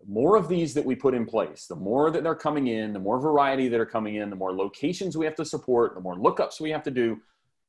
[0.00, 2.92] the more of these that we put in place, the more that they're coming in,
[2.92, 6.00] the more variety that are coming in, the more locations we have to support, the
[6.00, 7.18] more lookups we have to do,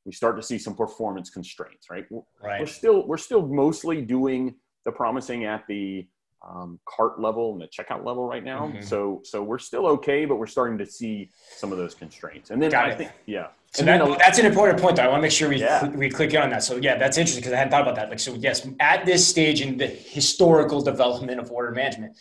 [0.05, 2.05] we start to see some performance constraints, right?
[2.41, 2.61] Right.
[2.61, 6.07] We're still we're still mostly doing the promising at the
[6.47, 8.67] um, cart level and the checkout level right now.
[8.67, 8.81] Mm-hmm.
[8.81, 12.51] So so we're still okay, but we're starting to see some of those constraints.
[12.51, 12.97] And then Got I it.
[12.97, 13.47] think yeah.
[13.73, 14.95] So that, that's an important point.
[14.95, 15.03] Though.
[15.03, 15.81] I want to make sure we yeah.
[15.81, 16.63] cl- we click in on that.
[16.63, 18.09] So yeah, that's interesting because I hadn't thought about that.
[18.09, 22.17] Like so, yes, at this stage in the historical development of order management,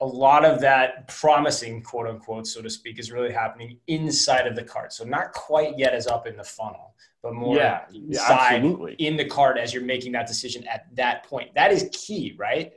[0.00, 4.54] a lot of that promising quote unquote, so to speak, is really happening inside of
[4.54, 4.92] the cart.
[4.92, 9.16] So not quite yet as up in the funnel, but more yeah, inside yeah, in
[9.16, 11.54] the cart as you're making that decision at that point.
[11.54, 12.72] That is key, right?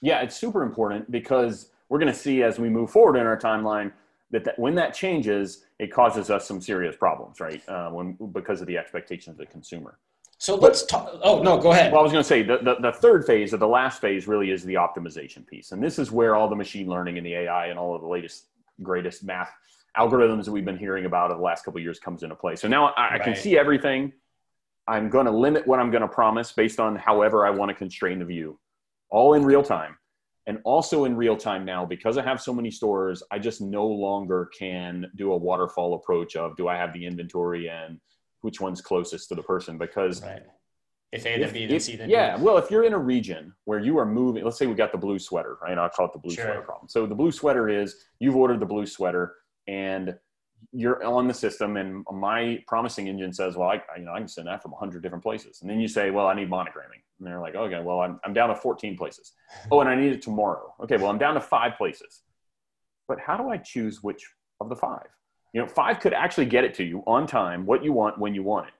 [0.00, 3.36] Yeah, it's super important because we're going to see as we move forward in our
[3.36, 3.92] timeline
[4.30, 7.66] that, that when that changes, it causes us some serious problems, right?
[7.66, 9.98] Uh, when because of the expectations of the consumer.
[10.36, 11.10] So let's talk.
[11.22, 11.90] Oh no, go ahead.
[11.90, 14.28] Well, I was going to say the, the, the third phase or the last phase
[14.28, 17.34] really is the optimization piece, and this is where all the machine learning and the
[17.34, 18.46] AI and all of the latest
[18.82, 19.52] greatest math
[19.98, 22.56] algorithms that we've been hearing about over the last couple of years comes into play.
[22.56, 23.22] So now I, I right.
[23.22, 24.12] can see everything.
[24.86, 27.74] I'm going to limit what I'm going to promise based on however I want to
[27.74, 28.58] constrain the view,
[29.10, 29.96] all in real time.
[30.50, 33.86] And also in real time now, because I have so many stores, I just no
[33.86, 38.00] longer can do a waterfall approach of do I have the inventory and
[38.40, 40.42] which one's closest to the person because right.
[41.12, 43.78] if A then B then C then yeah well if you're in a region where
[43.78, 46.18] you are moving let's say we got the blue sweater right I'll call it the
[46.18, 46.46] blue sure.
[46.46, 49.36] sweater problem so the blue sweater is you've ordered the blue sweater
[49.68, 50.16] and
[50.72, 54.28] you're on the system and my promising engine says well I you know I can
[54.28, 57.26] send that from 100 different places and then you say well I need monogramming and
[57.26, 59.32] they're like okay well I'm, I'm down to 14 places
[59.70, 62.22] oh and I need it tomorrow okay well I'm down to five places
[63.08, 64.24] but how do I choose which
[64.60, 65.08] of the five
[65.52, 68.34] you know, five could actually get it to you on time, what you want, when
[68.34, 68.74] you want it.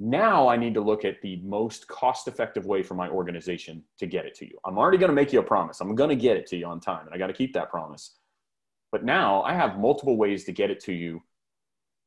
[0.00, 4.06] Now I need to look at the most cost effective way for my organization to
[4.06, 4.56] get it to you.
[4.64, 5.80] I'm already going to make you a promise.
[5.80, 7.70] I'm going to get it to you on time, and I got to keep that
[7.70, 8.16] promise.
[8.90, 11.22] But now I have multiple ways to get it to you.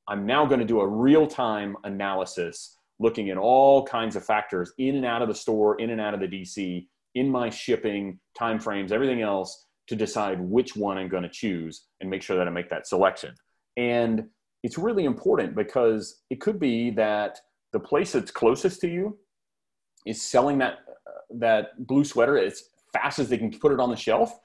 [0.08, 4.74] I'm now going to do a real time analysis looking at all kinds of factors
[4.78, 8.20] in and out of the store, in and out of the DC, in my shipping,
[8.40, 12.48] timeframes, everything else to decide which one I'm going to choose and make sure that
[12.48, 13.34] I make that selection.
[13.78, 14.28] And
[14.64, 17.40] it's really important because it could be that
[17.74, 19.18] the place that's closest to you
[20.06, 22.64] is selling that uh, that blue sweater as
[22.94, 24.38] fast as they can put it on the shelf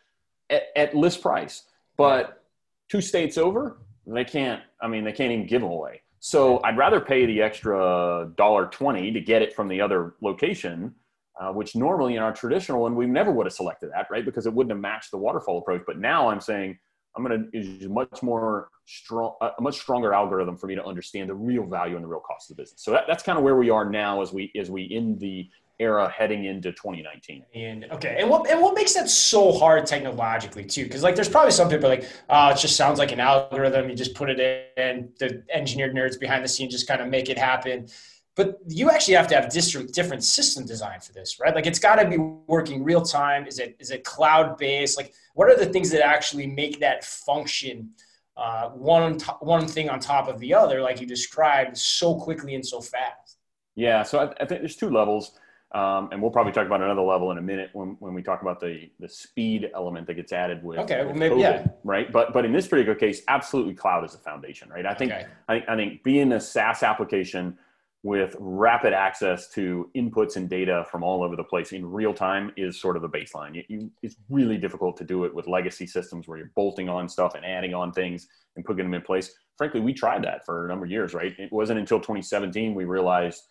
[0.50, 1.64] at, at list price.
[1.96, 2.44] But
[2.90, 4.62] two states over, they can't.
[4.80, 6.02] I mean, they can't even give them away.
[6.20, 10.94] So I'd rather pay the extra dollar twenty to get it from the other location,
[11.40, 14.24] uh, which normally in our traditional one we never would have selected that, right?
[14.24, 15.82] Because it wouldn't have matched the waterfall approach.
[15.86, 16.78] But now I'm saying
[17.16, 21.30] I'm going to use much more strong, a much stronger algorithm for me to understand
[21.30, 22.82] the real value and the real cost of the business.
[22.82, 25.48] So that, that's kind of where we are now as we as we in the
[25.78, 27.44] era heading into 2019.
[27.54, 30.84] And okay, and what and what makes that so hard technologically too?
[30.84, 33.88] Because like there's probably some people like, oh, it just sounds like an algorithm.
[33.90, 34.40] You just put it
[34.76, 37.88] in, the engineered nerds behind the scenes just kind of make it happen.
[38.36, 41.54] But you actually have to have different system design for this, right?
[41.54, 43.46] Like it's got to be working real time.
[43.46, 44.96] Is it is it cloud based?
[44.96, 47.90] Like what are the things that actually make that function
[48.36, 52.66] uh, one one thing on top of the other, like you described, so quickly and
[52.66, 53.38] so fast?
[53.74, 55.38] Yeah, so I, I think there's two levels.
[55.74, 58.40] Um, and we'll probably talk about another level in a minute when, when we talk
[58.40, 61.66] about the the speed element that gets added with, okay, with well, maybe, COVID, yeah.
[61.82, 62.10] right?
[62.12, 64.86] But but in this particular case, absolutely cloud is the foundation, right?
[64.86, 65.26] I think Okay.
[65.48, 67.58] I, I think being a SaaS application
[68.06, 72.52] with rapid access to inputs and data from all over the place in real time
[72.56, 73.52] is sort of the baseline.
[73.56, 77.08] You, you, it's really difficult to do it with legacy systems where you're bolting on
[77.08, 79.34] stuff and adding on things and putting them in place.
[79.58, 81.34] Frankly, we tried that for a number of years, right?
[81.36, 83.42] It wasn't until 2017 we realized,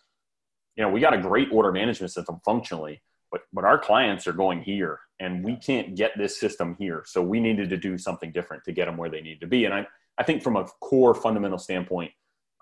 [0.76, 4.32] you know, we got a great order management system functionally, but but our clients are
[4.32, 7.02] going here, and we can't get this system here.
[7.06, 9.64] So we needed to do something different to get them where they need to be.
[9.64, 9.86] And I
[10.18, 12.12] I think from a core fundamental standpoint,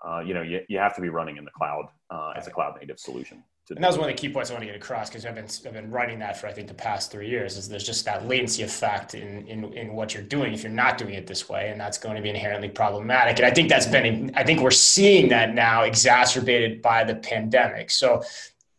[0.05, 2.51] uh, you know, you, you have to be running in the cloud uh, as a
[2.51, 3.43] cloud native solution.
[3.71, 5.33] And that was one of the key points I want to get across because I've
[5.33, 7.57] been I've been writing that for I think the past three years.
[7.57, 10.99] Is there's just that latency effect in, in in what you're doing if you're not
[10.99, 13.37] doing it this way, and that's going to be inherently problematic.
[13.39, 17.89] And I think that's been I think we're seeing that now exacerbated by the pandemic.
[17.89, 18.21] So,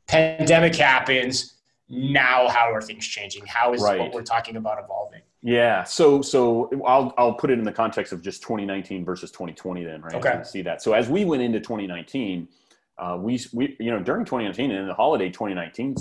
[0.07, 1.55] pandemic happens
[1.89, 2.49] now.
[2.49, 3.45] How are things changing?
[3.47, 3.99] How is Right.
[3.99, 5.23] what we're talking about evolving?
[5.43, 5.83] Yeah.
[5.83, 10.01] So so I'll I'll put it in the context of just 2019 versus 2020 then,
[10.03, 10.15] right?
[10.15, 10.43] Okay.
[10.45, 10.81] See that.
[10.81, 12.47] So as we went into 2019,
[12.99, 15.97] uh, we we you know during 2019 and the holiday 2019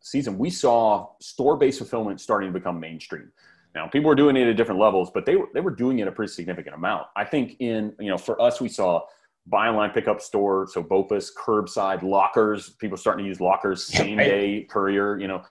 [0.00, 3.30] season, we saw store-based fulfillment starting to become mainstream.
[3.74, 6.08] Now people were doing it at different levels, but they were they were doing it
[6.08, 7.06] a pretty significant amount.
[7.16, 9.02] I think in you know for us we saw
[9.46, 14.66] buy online pickup store, so BOPUS, curbside, lockers, people starting to use lockers, same day
[14.70, 15.42] courier, you know,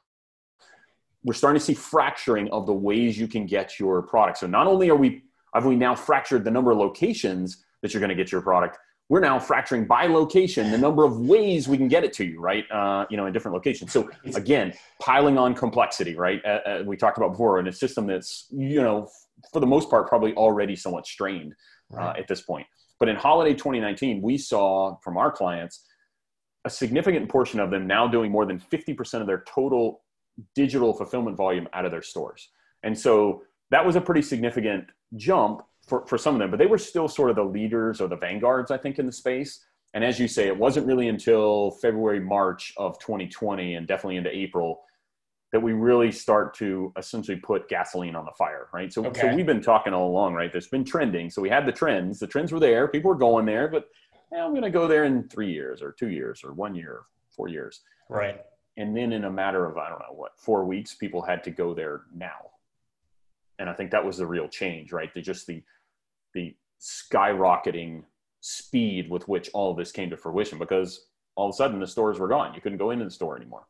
[1.24, 4.38] we're starting to see fracturing of the ways you can get your product.
[4.40, 8.00] So not only are we have we now fractured the number of locations that you're
[8.00, 8.78] going to get your product,
[9.10, 12.40] we're now fracturing by location the number of ways we can get it to you,
[12.40, 12.64] right?
[12.72, 13.92] Uh, you know, in different locations.
[13.92, 16.42] So again, piling on complexity, right?
[16.46, 19.10] Uh, uh, we talked about before in a system that's you know
[19.52, 21.54] for the most part probably already somewhat strained
[21.98, 22.66] uh, at this point.
[23.00, 25.84] But in holiday 2019, we saw from our clients
[26.66, 30.04] a significant portion of them now doing more than 50% of their total
[30.56, 32.50] digital fulfillment volume out of their stores.
[32.84, 34.86] And so that was a pretty significant
[35.16, 38.08] jump for, for some of them, but they were still sort of the leaders or
[38.08, 39.66] the vanguards, I think, in the space.
[39.94, 44.34] And as you say, it wasn't really until February, March of 2020, and definitely into
[44.34, 44.84] April,
[45.52, 48.94] that we really start to essentially put gasoline on the fire, right?
[48.94, 50.50] So, so we've been talking all along, right?
[50.50, 51.30] There's been trending.
[51.30, 52.20] So we had the trends.
[52.20, 52.88] The trends were there.
[52.88, 53.90] People were going there, but
[54.34, 57.02] eh, I'm going to go there in three years or two years or one year,
[57.36, 58.40] four years Right.
[58.78, 61.52] and then in a matter of i don't know what four weeks people had to
[61.52, 62.40] go there now
[63.60, 65.64] and i think that was the real change right the just the
[66.34, 68.04] the skyrocketing
[68.42, 71.88] speed with which all of this came to fruition because all of a sudden the
[71.88, 73.66] stores were gone you couldn't go into the store anymore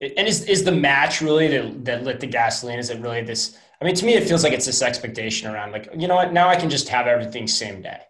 [0.00, 2.78] And is is the match really that, that lit the gasoline?
[2.78, 3.56] Is it really this?
[3.80, 6.32] I mean, to me, it feels like it's this expectation around like, you know what?
[6.32, 8.00] Now I can just have everything same day.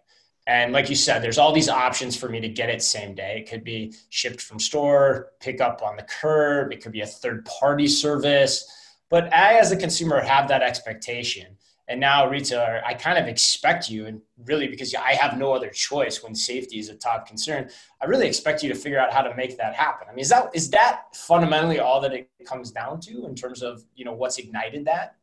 [0.47, 3.39] And like you said, there's all these options for me to get it same day.
[3.39, 6.71] It could be shipped from store, pick up on the curb.
[6.71, 8.65] It could be a third party service.
[9.09, 11.57] But I, as a consumer, have that expectation.
[11.89, 15.53] And now, a retailer, I kind of expect you, and really because I have no
[15.53, 17.69] other choice when safety is a top concern,
[18.01, 20.07] I really expect you to figure out how to make that happen.
[20.09, 23.61] I mean, is that is that fundamentally all that it comes down to in terms
[23.63, 25.15] of you know what's ignited that?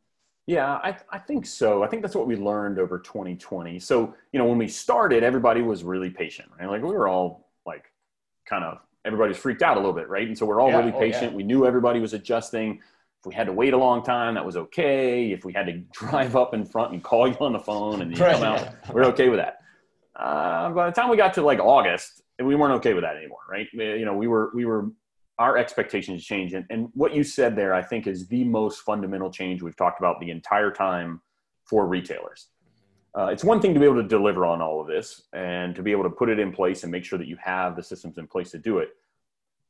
[0.47, 1.83] Yeah, I, I think so.
[1.83, 3.79] I think that's what we learned over 2020.
[3.79, 6.69] So, you know, when we started, everybody was really patient, right?
[6.69, 7.91] Like we were all like
[8.45, 10.27] kind of, everybody's freaked out a little bit, right?
[10.27, 11.31] And so we're all Yeah, really oh, patient.
[11.31, 11.35] yeah.
[11.35, 12.79] We knew everybody was adjusting.
[13.25, 15.31] If we had to wait a long time, that was okay.
[15.31, 18.15] If we had to drive up in front and call you on the phone and
[18.15, 19.57] you Right, come out, we're okay with that.
[20.15, 23.39] Uh, by the time we got to like August, we weren't okay with that anymore,
[23.49, 23.65] right?
[23.73, 24.91] You know, we were, we were,
[25.39, 26.53] our expectations change.
[26.53, 29.99] And, and what you said there, I think, is the most fundamental change we've talked
[29.99, 31.19] about the entire time
[31.63, 32.49] for retailers.
[33.17, 35.81] Uh, it's one thing to be able to deliver on all of this and to
[35.81, 38.19] be able to put it in place and make sure that you have the systems
[38.19, 38.89] in place to do it.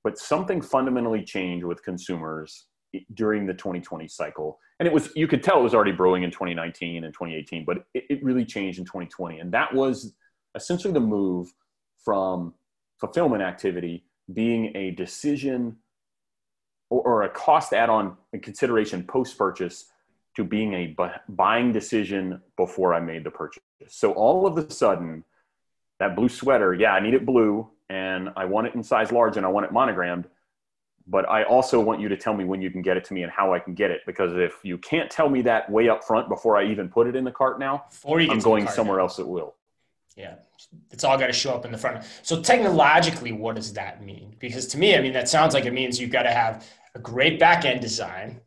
[0.03, 2.65] But something fundamentally changed with consumers
[3.13, 4.59] during the 2020 cycle.
[4.79, 7.85] And it was, you could tell it was already brewing in 2019 and 2018, but
[7.93, 9.39] it, it really changed in 2020.
[9.39, 10.13] And that was
[10.55, 11.53] essentially the move
[12.03, 12.53] from
[12.99, 15.77] fulfillment activity being a decision
[16.89, 19.85] or, or a cost add-on and consideration post-purchase
[20.35, 23.61] to being a bu- buying decision before I made the purchase.
[23.87, 25.23] So all of a sudden,
[25.99, 29.37] that blue sweater, yeah, I need it blue and I want it in size large
[29.37, 30.27] and I want it monogrammed,
[31.07, 33.23] but I also want you to tell me when you can get it to me
[33.23, 34.01] and how I can get it.
[34.05, 37.15] Because if you can't tell me that way up front before I even put it
[37.15, 39.03] in the cart now, I'm going somewhere now.
[39.03, 39.55] else that will.
[40.15, 40.35] Yeah,
[40.91, 42.05] it's all got to show up in the front.
[42.23, 44.35] So technologically, what does that mean?
[44.39, 46.65] Because to me, I mean, that sounds like it means you've got to have
[46.95, 48.39] a great back end design,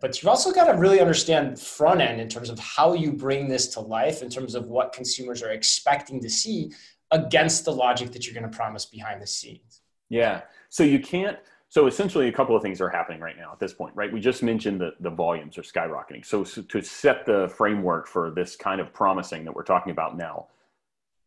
[0.00, 3.48] but you've also got to really understand front end in terms of how you bring
[3.48, 6.70] this to life, in terms of what consumers are expecting to see
[7.10, 9.80] against the logic that you're going to promise behind the scenes.
[10.08, 10.42] Yeah.
[10.68, 11.38] So you can't.
[11.74, 14.12] So essentially, a couple of things are happening right now at this point, right?
[14.12, 16.24] We just mentioned that the volumes are skyrocketing.
[16.24, 20.16] So, so to set the framework for this kind of promising that we're talking about
[20.16, 20.46] now,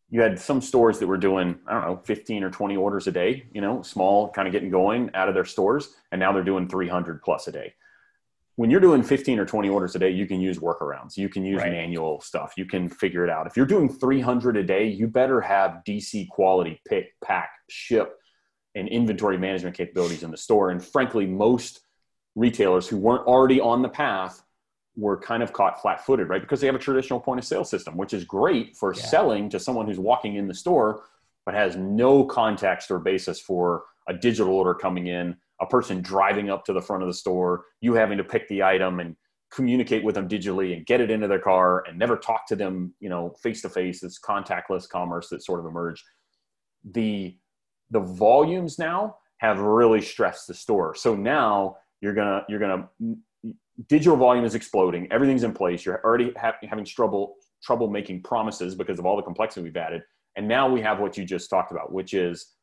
[0.08, 3.12] you had some stores that were doing i don't know 15 or 20 orders a
[3.12, 6.42] day you know small kind of getting going out of their stores and now they're
[6.42, 7.74] doing 300 plus a day
[8.56, 11.44] when you're doing 15 or 20 orders a day you can use workarounds you can
[11.44, 11.72] use right.
[11.72, 15.42] manual stuff you can figure it out if you're doing 300 a day you better
[15.42, 18.18] have dc quality pick pack ship
[18.74, 21.80] and inventory management capabilities in the store and frankly most
[22.36, 24.42] retailers who weren't already on the path
[24.96, 26.40] were kind of caught flat-footed, right?
[26.40, 29.02] Because they have a traditional point of sale system, which is great for yeah.
[29.02, 31.04] selling to someone who's walking in the store,
[31.46, 36.50] but has no context or basis for a digital order coming in, a person driving
[36.50, 39.16] up to the front of the store, you having to pick the item and
[39.50, 42.92] communicate with them digitally and get it into their car and never talk to them,
[43.00, 44.02] you know, face to face.
[44.02, 46.02] It's contactless commerce that sort of emerged.
[46.90, 47.36] The
[47.90, 50.94] the volumes now have really stressed the store.
[50.94, 52.88] So now you're gonna you're gonna
[53.88, 55.10] digital volume is exploding.
[55.12, 55.84] Everything's in place.
[55.84, 60.02] You're already ha- having trouble trouble making promises because of all the complexity we've added.
[60.36, 62.54] And now we have what you just talked about, which is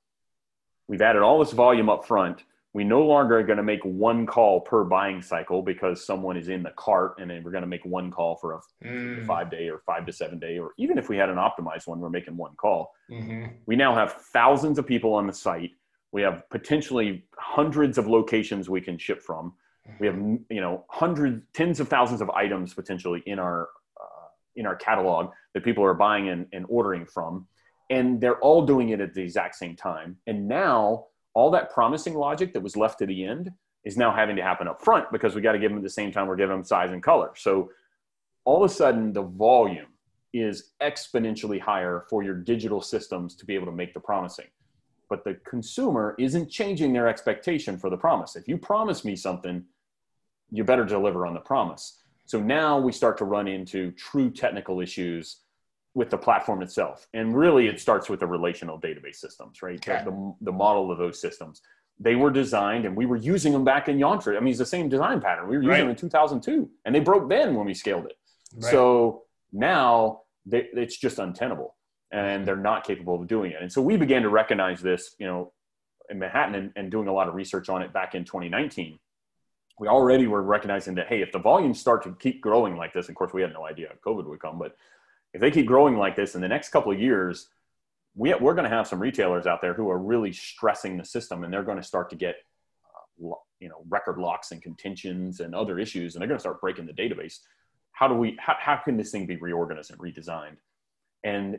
[0.88, 2.44] we've added all this volume up front.
[2.76, 6.50] We no longer are going to make one call per buying cycle because someone is
[6.50, 9.26] in the cart and then we're going to make one call for a mm.
[9.26, 12.00] five day or five to seven day, or even if we had an optimized one,
[12.00, 12.92] we're making one call.
[13.10, 13.46] Mm-hmm.
[13.66, 15.72] We now have thousands of people on the site.
[16.12, 19.54] We have potentially hundreds of locations we can ship from
[20.00, 23.70] we have you know hundreds, tens of thousands of items potentially in our
[24.02, 27.48] uh, in our catalog that people are buying and, and ordering from,
[27.90, 30.18] and they're all doing it at the exact same time.
[30.28, 33.52] And now all that promising logic that was left to the end
[33.84, 35.90] is now having to happen up front because we got to give them at the
[35.90, 37.32] same time we're giving them size and color.
[37.36, 37.70] So
[38.46, 39.88] all of a sudden the volume
[40.34, 44.48] is exponentially higher for your digital systems to be able to make the promising.
[45.08, 48.36] But the consumer isn't changing their expectation for the promise.
[48.36, 49.64] If you promise me something,
[50.52, 52.02] you better deliver on the promise.
[52.26, 55.42] So now we start to run into true technical issues
[55.96, 57.08] with the platform itself.
[57.14, 59.78] And really, it starts with the relational database systems, right?
[59.78, 60.04] Okay.
[60.04, 61.62] The, the, model of those systems.
[61.98, 64.36] They were designed and we were using them back in Yantra.
[64.36, 65.48] I mean, it's the same design pattern.
[65.48, 65.80] We were using right.
[65.80, 68.18] them in 2002 and they broke then when we scaled it.
[68.54, 68.72] Right.
[68.72, 71.76] So now they, it's just untenable
[72.12, 73.62] and they're not capable of doing it.
[73.62, 75.54] And so we began to recognize this, you know,
[76.10, 79.00] in Manhattan and, and doing a lot of research on it back in 2019
[79.78, 83.10] we already were recognizing that hey if the volumes start to keep growing like this
[83.10, 84.76] of course we had no idea covid would come but
[85.36, 87.50] if they keep growing like this in the next couple of years
[88.16, 91.44] we, we're going to have some retailers out there who are really stressing the system
[91.44, 92.38] and they're going to start to get
[92.86, 96.62] uh, you know record locks and contentions and other issues and they're going to start
[96.62, 97.40] breaking the database
[97.92, 100.56] how do we how, how can this thing be reorganized and redesigned
[101.24, 101.58] and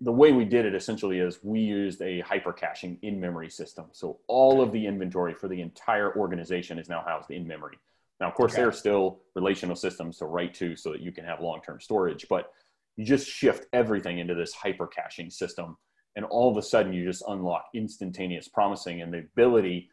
[0.00, 3.86] the way we did it essentially is we used a hyper caching in memory system.
[3.92, 7.78] So all of the inventory for the entire organization is now housed in memory.
[8.20, 8.62] Now, of course, okay.
[8.62, 11.80] there are still relational systems to write to so that you can have long term
[11.80, 12.52] storage, but
[12.96, 15.76] you just shift everything into this hyper caching system.
[16.14, 19.88] And all of a sudden, you just unlock instantaneous promising and the ability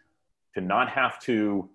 [0.53, 1.69] to not have to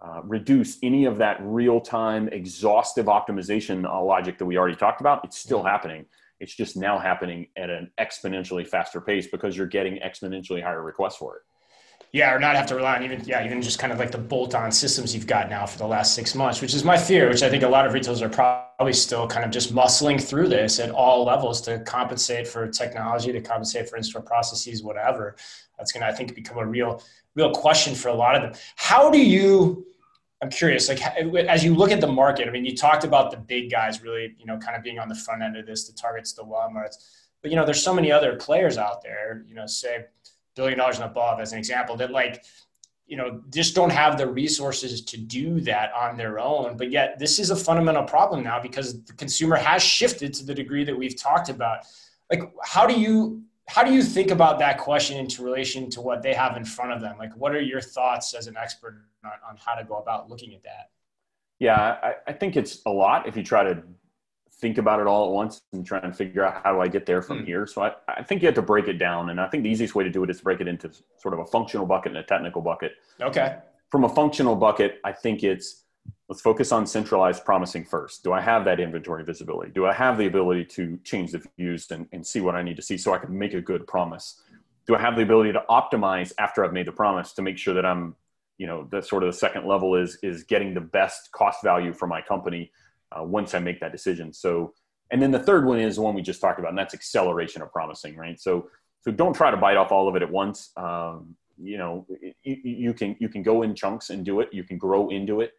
[0.00, 5.24] uh, reduce any of that real time exhaustive optimization logic that we already talked about.
[5.24, 5.68] It's still mm-hmm.
[5.68, 6.06] happening
[6.40, 11.16] it's just now happening at an exponentially faster pace because you're getting exponentially higher requests
[11.16, 11.42] for it.
[12.16, 14.16] Yeah, or not have to rely on even yeah, even just kind of like the
[14.16, 17.42] bolt-on systems you've got now for the last six months, which is my fear, which
[17.42, 20.80] I think a lot of retailers are probably still kind of just muscling through this
[20.80, 25.36] at all levels to compensate for technology, to compensate for in-store processes, whatever.
[25.76, 27.02] That's going to, I think, become a real,
[27.34, 28.58] real question for a lot of them.
[28.76, 29.86] How do you?
[30.40, 33.36] I'm curious, like as you look at the market, I mean, you talked about the
[33.36, 35.92] big guys really, you know, kind of being on the front end of this, the
[35.92, 36.96] Targets, the Walmarts,
[37.42, 40.06] but you know, there's so many other players out there, you know, say
[40.56, 42.44] billion dollars and above as an example that like,
[43.06, 46.76] you know, just don't have the resources to do that on their own.
[46.76, 50.54] But yet this is a fundamental problem now because the consumer has shifted to the
[50.54, 51.84] degree that we've talked about.
[52.30, 56.22] Like, how do you how do you think about that question into relation to what
[56.22, 57.16] they have in front of them?
[57.18, 60.54] Like, what are your thoughts as an expert on, on how to go about looking
[60.54, 60.90] at that?
[61.58, 63.82] Yeah, I, I, think it's a lot if you try to
[64.58, 67.04] think about it all at once and try and figure out how do I get
[67.04, 67.46] there from mm.
[67.46, 67.66] here.
[67.66, 69.30] So I, I think you have to break it down.
[69.30, 71.34] And I think the easiest way to do it is to break it into sort
[71.34, 72.92] of a functional bucket and a technical bucket.
[73.20, 73.58] Okay.
[73.90, 75.84] From a functional bucket, I think it's
[76.28, 78.24] let's focus on centralized promising first.
[78.24, 79.70] Do I have that inventory visibility?
[79.72, 82.76] Do I have the ability to change the views and, and see what I need
[82.76, 84.40] to see so I can make a good promise?
[84.86, 87.74] Do I have the ability to optimize after I've made the promise to make sure
[87.74, 88.14] that I'm,
[88.58, 91.92] you know, the sort of the second level is is getting the best cost value
[91.92, 92.70] for my company
[93.16, 94.32] uh, once I make that decision.
[94.32, 94.74] So,
[95.10, 97.62] and then the third one is the one we just talked about, and that's acceleration
[97.62, 98.40] of promising, right?
[98.40, 98.68] So,
[99.00, 100.72] so don't try to bite off all of it at once.
[100.76, 102.06] Um, you know,
[102.42, 104.48] you, you, can you can go in chunks and do it.
[104.52, 105.52] You can grow into it.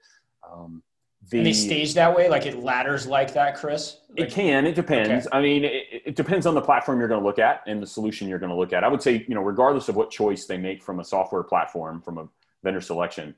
[0.49, 0.83] Um,
[1.29, 3.97] the, and they stage that way, like it ladders like that, Chris.
[4.09, 4.65] Like, it can.
[4.65, 5.27] It depends.
[5.27, 5.37] Okay.
[5.37, 7.87] I mean, it, it, depends on the platform you're going to look at and the
[7.87, 8.83] solution you're going to look at.
[8.83, 12.01] I would say, you know, regardless of what choice they make from a software platform,
[12.01, 12.29] from a
[12.63, 13.35] vendor selection,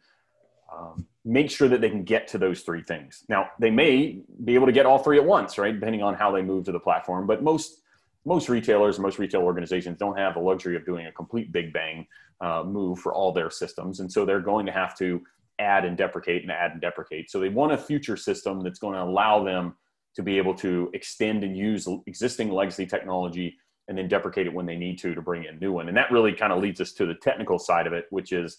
[0.75, 3.23] um, make sure that they can get to those three things.
[3.29, 5.73] Now, they may be able to get all three at once, right?
[5.73, 7.27] Depending on how they move to the platform.
[7.27, 7.81] But most
[8.25, 12.05] most retailers, most retail organizations don't have the luxury of doing a complete big bang
[12.41, 15.21] uh, move for all their systems, and so they're going to have to
[15.57, 17.29] add and deprecate and add and deprecate.
[17.29, 19.75] So they want a future system that's going to allow them
[20.15, 23.57] to be able to extend and use existing legacy technology
[23.87, 25.87] and then deprecate it when they need to to bring in new one.
[25.87, 28.57] And that really kind of leads us to the technical side of it, which is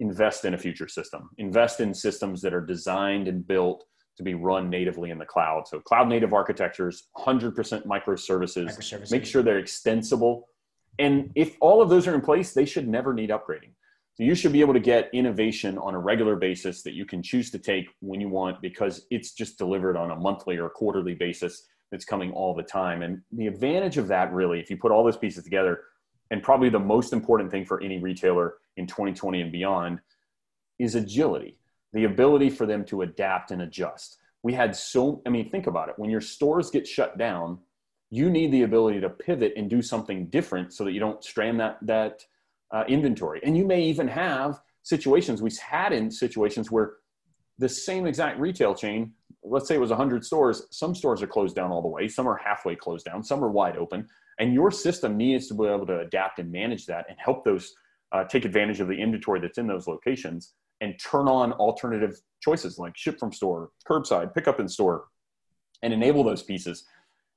[0.00, 1.30] invest in a future system.
[1.38, 3.84] Invest in systems that are designed and built
[4.16, 5.66] to be run natively in the cloud.
[5.68, 7.54] So cloud native architectures, 100%
[7.86, 9.10] microservices, microservices.
[9.10, 10.48] make sure they're extensible.
[10.98, 13.72] And if all of those are in place, they should never need upgrading.
[14.14, 17.22] So you should be able to get innovation on a regular basis that you can
[17.22, 21.14] choose to take when you want because it's just delivered on a monthly or quarterly
[21.14, 23.02] basis that's coming all the time.
[23.02, 25.82] And the advantage of that really, if you put all those pieces together,
[26.30, 30.00] and probably the most important thing for any retailer in 2020 and beyond
[30.78, 31.58] is agility,
[31.92, 34.18] the ability for them to adapt and adjust.
[34.42, 35.98] We had so, I mean, think about it.
[35.98, 37.58] When your stores get shut down,
[38.10, 41.60] you need the ability to pivot and do something different so that you don't strand
[41.60, 42.24] that, that,
[42.70, 43.40] uh, inventory.
[43.44, 46.94] And you may even have situations, we've had in situations where
[47.58, 49.12] the same exact retail chain,
[49.42, 52.26] let's say it was 100 stores, some stores are closed down all the way, some
[52.26, 54.06] are halfway closed down, some are wide open.
[54.38, 57.74] And your system needs to be able to adapt and manage that and help those
[58.12, 62.78] uh, take advantage of the inventory that's in those locations and turn on alternative choices
[62.78, 65.06] like ship from store, curbside, pickup in store,
[65.82, 66.84] and enable those pieces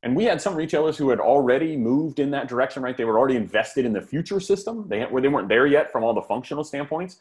[0.04, 2.98] and we had some retailers who had already moved in that direction, right?
[2.98, 4.88] They were already invested in the future system.
[4.88, 7.20] They, where they weren't there yet from all the functional standpoints.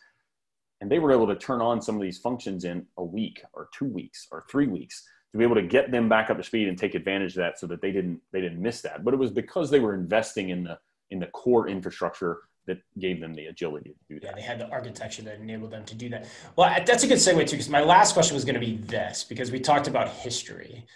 [0.81, 3.69] And they were able to turn on some of these functions in a week or
[3.75, 6.69] two weeks or three weeks to be able to get them back up to speed
[6.69, 9.05] and take advantage of that so that they didn't they didn't miss that.
[9.05, 10.79] But it was because they were investing in the
[11.11, 14.29] in the core infrastructure that gave them the agility to do that.
[14.29, 16.27] Yeah, they had the architecture that enabled them to do that.
[16.57, 19.25] Well, that's a good segue too, because my last question was going to be this,
[19.25, 20.87] because we talked about history.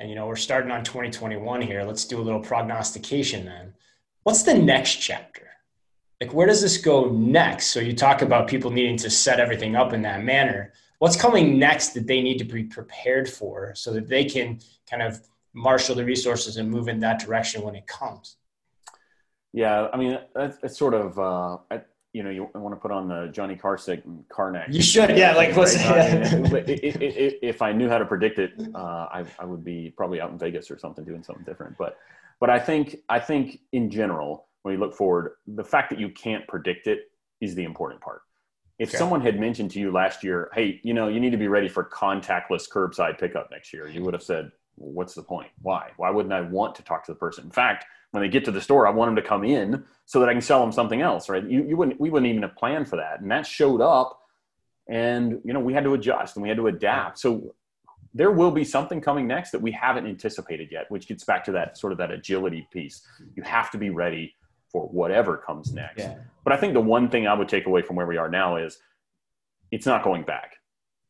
[0.00, 1.84] And you know we're starting on 2021 here.
[1.84, 3.74] Let's do a little prognostication then.
[4.22, 5.46] What's the next chapter?
[6.20, 7.66] Like where does this go next?
[7.66, 10.72] So you talk about people needing to set everything up in that manner.
[11.00, 15.02] What's coming next that they need to be prepared for so that they can kind
[15.02, 15.20] of
[15.52, 18.36] marshal the resources and move in that direction when it comes
[19.52, 21.56] yeah i mean that's, that's sort of uh,
[22.12, 24.68] you know, you want to put on the Johnny Carsick and Carnac.
[24.70, 25.32] You should, yeah.
[25.32, 26.64] Like, right?
[26.66, 30.38] if I knew how to predict it, uh, I, I would be probably out in
[30.38, 31.78] Vegas or something doing something different.
[31.78, 31.98] But,
[32.40, 36.08] but I think, I think in general, when you look forward, the fact that you
[36.08, 38.22] can't predict it is the important part.
[38.80, 38.98] If okay.
[38.98, 41.68] someone had mentioned to you last year, hey, you know, you need to be ready
[41.68, 45.50] for contactless curbside pickup next year, you would have said, well, what's the point?
[45.62, 45.90] Why?
[45.96, 47.44] Why wouldn't I want to talk to the person?
[47.44, 50.20] In fact, when they get to the store, I want them to come in so
[50.20, 51.44] that I can sell them something else, right?
[51.44, 53.20] You, you wouldn't, we wouldn't even have planned for that.
[53.20, 54.20] And that showed up
[54.88, 57.18] and, you know, we had to adjust and we had to adapt.
[57.18, 57.54] So
[58.12, 61.52] there will be something coming next that we haven't anticipated yet, which gets back to
[61.52, 63.06] that sort of that agility piece.
[63.36, 64.34] You have to be ready
[64.72, 66.00] for whatever comes next.
[66.00, 66.16] Yeah.
[66.42, 68.56] But I think the one thing I would take away from where we are now
[68.56, 68.78] is
[69.70, 70.56] it's not going back.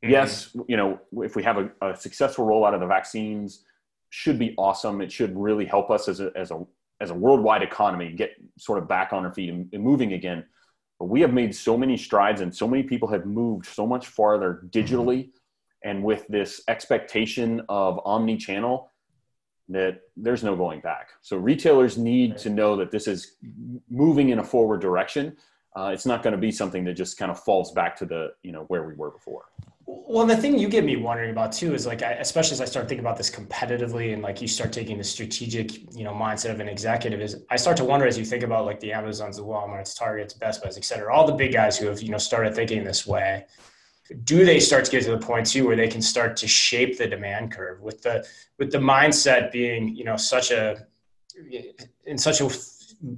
[0.03, 0.12] Mm-hmm.
[0.12, 3.64] Yes, you know, if we have a, a successful rollout of the vaccines,
[4.11, 5.01] should be awesome.
[5.01, 6.66] It should really help us as a, as a
[7.01, 10.44] as a worldwide economy get sort of back on our feet and, and moving again.
[10.98, 14.07] But we have made so many strides and so many people have moved so much
[14.07, 15.88] farther digitally mm-hmm.
[15.88, 18.90] and with this expectation of omni-channel
[19.70, 21.11] that there's no going back.
[21.22, 23.36] So retailers need to know that this is
[23.88, 25.36] moving in a forward direction.
[25.76, 28.32] Uh, it's not going to be something that just kind of falls back to the
[28.42, 29.44] you know where we were before.
[29.93, 32.64] Well, the thing you get me wondering about too is like, I, especially as I
[32.64, 36.51] start thinking about this competitively, and like you start taking the strategic, you know, mindset
[36.51, 39.36] of an executive, is I start to wonder as you think about like the Amazons,
[39.36, 42.18] the Walmarts, Targets, Best Buys, et cetera, all the big guys who have you know
[42.18, 43.47] started thinking this way.
[44.24, 46.99] Do they start to get to the point too where they can start to shape
[46.99, 48.26] the demand curve with the
[48.59, 50.86] with the mindset being you know such a
[52.05, 52.51] in such a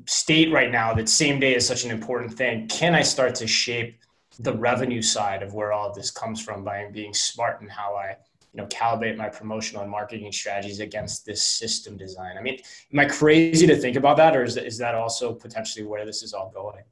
[0.07, 2.69] state right now that same day is such an important thing?
[2.69, 3.99] Can I start to shape
[4.41, 7.95] the revenue side of where all of this comes from by being smart in how
[7.95, 8.17] I
[8.55, 12.37] you know calibrate my promotional and marketing strategies against this system design.
[12.37, 12.59] I mean,
[12.93, 16.23] am I crazy to think about that, or is, is that also potentially where this
[16.23, 16.83] is all going?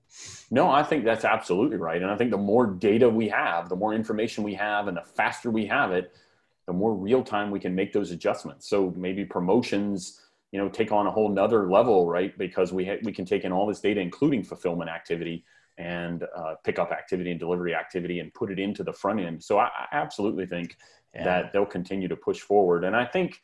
[0.50, 2.00] No, I think that's absolutely right.
[2.00, 5.02] And I think the more data we have, the more information we have, and the
[5.02, 6.14] faster we have it,
[6.66, 8.68] the more real time we can make those adjustments.
[8.68, 10.20] So maybe promotions,
[10.52, 12.36] you know, take on a whole nother level, right?
[12.38, 15.44] Because we ha- we can take in all this data, including fulfillment activity,
[15.80, 19.42] and uh, pickup activity and delivery activity and put it into the front end.
[19.42, 20.76] So I, I absolutely think
[21.14, 21.24] yeah.
[21.24, 22.84] that they'll continue to push forward.
[22.84, 23.40] And I think,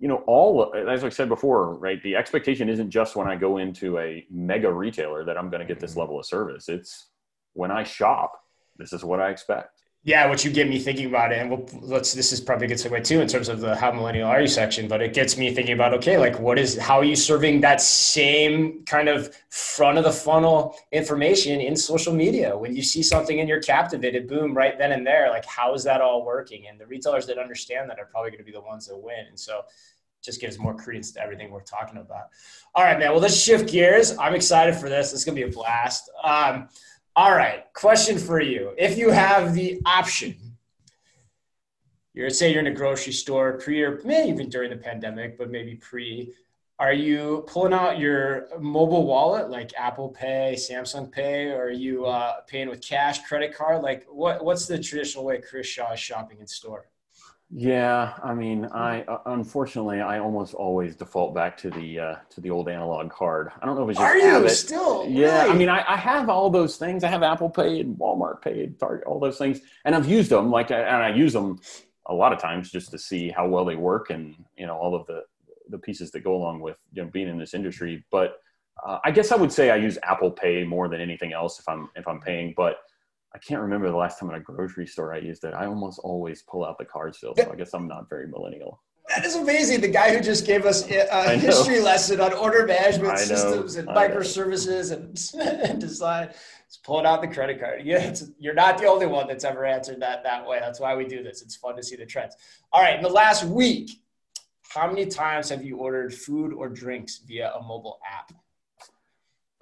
[0.00, 2.02] you know, all as I said before, right?
[2.02, 5.66] The expectation isn't just when I go into a mega retailer that I'm going to
[5.66, 6.00] get this mm-hmm.
[6.00, 6.68] level of service.
[6.68, 7.10] It's
[7.52, 8.32] when I shop,
[8.76, 9.81] this is what I expect.
[10.04, 12.12] Yeah, what you get me thinking about it, and we'll, let's.
[12.12, 14.48] This is probably a good segue too in terms of the how millennial are you
[14.48, 17.60] section, but it gets me thinking about okay, like what is how are you serving
[17.60, 23.00] that same kind of front of the funnel information in social media when you see
[23.00, 25.30] something and you're captivated, boom, right then and there.
[25.30, 26.66] Like how is that all working?
[26.66, 29.26] And the retailers that understand that are probably going to be the ones that win.
[29.28, 29.62] And so,
[30.20, 32.28] just gives more credence to everything we're talking about.
[32.74, 33.10] All right, man.
[33.10, 34.16] Well, let's shift gears.
[34.18, 35.12] I'm excited for this.
[35.12, 36.10] It's going to be a blast.
[36.22, 36.68] Um,
[37.14, 38.72] all right, question for you.
[38.78, 40.34] If you have the option,
[42.14, 45.50] you're say you're in a grocery store pre or maybe even during the pandemic, but
[45.50, 46.32] maybe pre.
[46.78, 52.06] Are you pulling out your mobile wallet like Apple Pay, Samsung Pay, or are you
[52.06, 53.82] uh, paying with cash, credit card?
[53.82, 56.86] Like, what what's the traditional way Chris Shaw is shopping in store?
[57.54, 62.40] Yeah, I mean, I uh, unfortunately I almost always default back to the uh, to
[62.40, 63.50] the old analog card.
[63.60, 65.06] I don't know if it's just are you still?
[65.06, 67.04] Yeah, I mean, I, I have all those things.
[67.04, 70.30] I have Apple Pay and Walmart Pay, and Target, all those things, and I've used
[70.30, 70.50] them.
[70.50, 71.60] Like, and I use them
[72.06, 74.94] a lot of times just to see how well they work, and you know, all
[74.94, 75.24] of the
[75.68, 78.02] the pieces that go along with you know being in this industry.
[78.10, 78.40] But
[78.82, 81.68] uh, I guess I would say I use Apple Pay more than anything else if
[81.68, 82.78] I'm if I'm paying, but
[83.34, 85.54] I can't remember the last time in a grocery store I used it.
[85.54, 88.82] I almost always pull out the card still, so I guess I'm not very millennial.
[89.08, 89.80] That is amazing.
[89.80, 94.92] The guy who just gave us a history lesson on order management systems and microservices
[94.92, 95.18] and,
[95.70, 97.82] and design is pulling out the credit card.
[97.84, 100.60] Yeah, you're not the only one that's ever answered that that way.
[100.60, 101.42] That's why we do this.
[101.42, 102.36] It's fun to see the trends.
[102.72, 104.02] All right, in the last week,
[104.68, 108.32] how many times have you ordered food or drinks via a mobile app?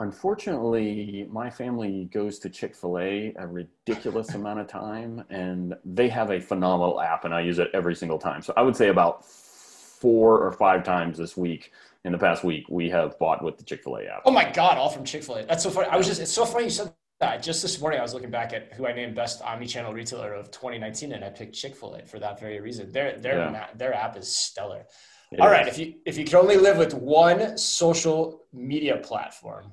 [0.00, 6.40] Unfortunately, my family goes to Chick-fil-A a ridiculous amount of time, and they have a
[6.40, 8.40] phenomenal app, and I use it every single time.
[8.40, 11.72] So I would say about four or five times this week
[12.06, 14.22] in the past week, we have bought with the Chick-fil-A app.
[14.24, 15.44] Oh my God, all from Chick-fil-A.
[15.44, 15.88] That's so funny.
[15.88, 17.42] I was just, it's so funny you said that.
[17.42, 20.50] Just this morning, I was looking back at who I named best omni-channel retailer of
[20.50, 22.90] 2019, and I picked Chick-fil-A for that very reason.
[22.90, 23.66] Their, their, yeah.
[23.74, 24.86] their app is stellar.
[25.30, 25.52] It all is.
[25.52, 29.70] right, if you if you could only live with one social media platform,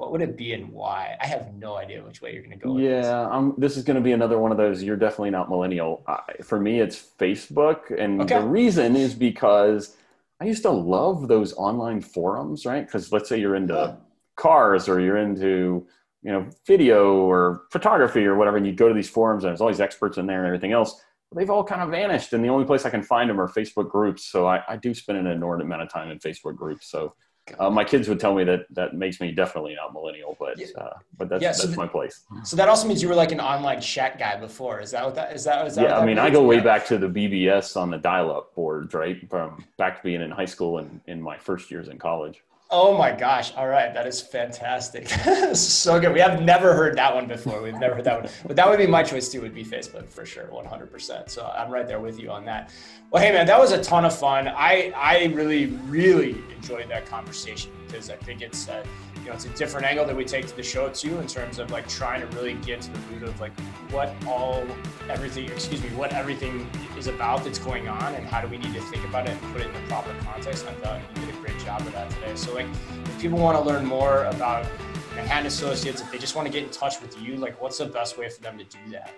[0.00, 1.14] what would it be and why?
[1.20, 2.78] I have no idea which way you're going to go.
[2.78, 3.06] yeah, this.
[3.06, 4.82] Um, this is going to be another one of those.
[4.82, 6.02] You're definitely not millennial.
[6.06, 8.38] Uh, for me, it's Facebook, and okay.
[8.38, 9.96] the reason is because
[10.40, 12.86] I used to love those online forums, right?
[12.86, 13.96] Because let's say you're into huh.
[14.36, 15.86] cars or you're into
[16.22, 19.60] you know video or photography or whatever, and you go to these forums and there's
[19.60, 20.98] always experts in there and everything else.
[21.36, 23.90] They've all kind of vanished, and the only place I can find them are Facebook
[23.90, 24.24] groups.
[24.24, 26.90] So I, I do spend an inordinate amount of time in Facebook groups.
[26.90, 27.14] So
[27.58, 30.90] uh, my kids would tell me that that makes me definitely not millennial, but uh,
[31.18, 32.24] but that's yeah, so that's my place.
[32.44, 34.80] So that also means you were like an online chat guy before.
[34.80, 35.44] Is that what that is?
[35.44, 35.82] That is that?
[35.82, 39.28] Yeah, I mean, I go way back to the BBS on the dial-up boards, right?
[39.28, 42.42] From back to being in high school and in my first years in college.
[42.72, 43.52] Oh my gosh!
[43.56, 45.08] All right, that is fantastic.
[45.54, 46.12] so good.
[46.12, 47.60] We have never heard that one before.
[47.60, 49.40] We've never heard that one, but that would be my choice too.
[49.40, 51.30] Would be Facebook for sure, one hundred percent.
[51.30, 52.72] So I'm right there with you on that.
[53.10, 54.46] Well, hey man, that was a ton of fun.
[54.46, 58.84] I I really really enjoyed that conversation because I think it's uh,
[59.20, 61.58] you know it's a different angle that we take to the show too in terms
[61.58, 63.52] of like trying to really get to the root of like
[63.90, 64.66] what all
[65.08, 68.74] everything excuse me what everything is about that's going on and how do we need
[68.74, 70.66] to think about it and put it in the proper context.
[70.66, 72.34] I thought you did a great job of that today.
[72.34, 72.66] So like
[73.04, 74.66] if people want to learn more about
[75.14, 77.86] Manhattan Associates, if they just want to get in touch with you, like what's the
[77.86, 79.12] best way for them to do that?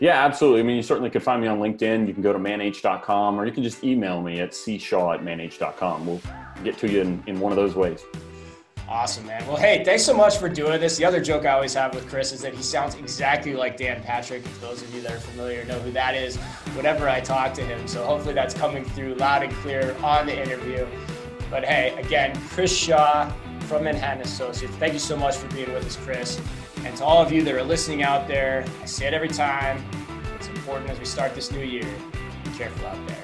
[0.00, 0.60] Yeah, absolutely.
[0.60, 2.06] I mean, you certainly could find me on LinkedIn.
[2.06, 6.06] You can go to manh.com or you can just email me at cshaw at manh.com.
[6.06, 6.20] We'll
[6.64, 8.04] get to you in, in one of those ways.
[8.88, 9.46] Awesome, man.
[9.46, 10.98] Well, hey, thanks so much for doing this.
[10.98, 14.02] The other joke I always have with Chris is that he sounds exactly like Dan
[14.02, 14.44] Patrick.
[14.44, 16.36] If those of you that are familiar know who that is,
[16.74, 17.88] whenever I talk to him.
[17.88, 20.86] So hopefully that's coming through loud and clear on the interview.
[21.50, 24.74] But hey, again, Chris Shaw from Manhattan Associates.
[24.76, 26.40] Thank you so much for being with us, Chris.
[26.84, 29.82] And to all of you that are listening out there, I say it every time.
[30.36, 31.86] It's important as we start this new year.
[32.44, 33.23] Be careful out there.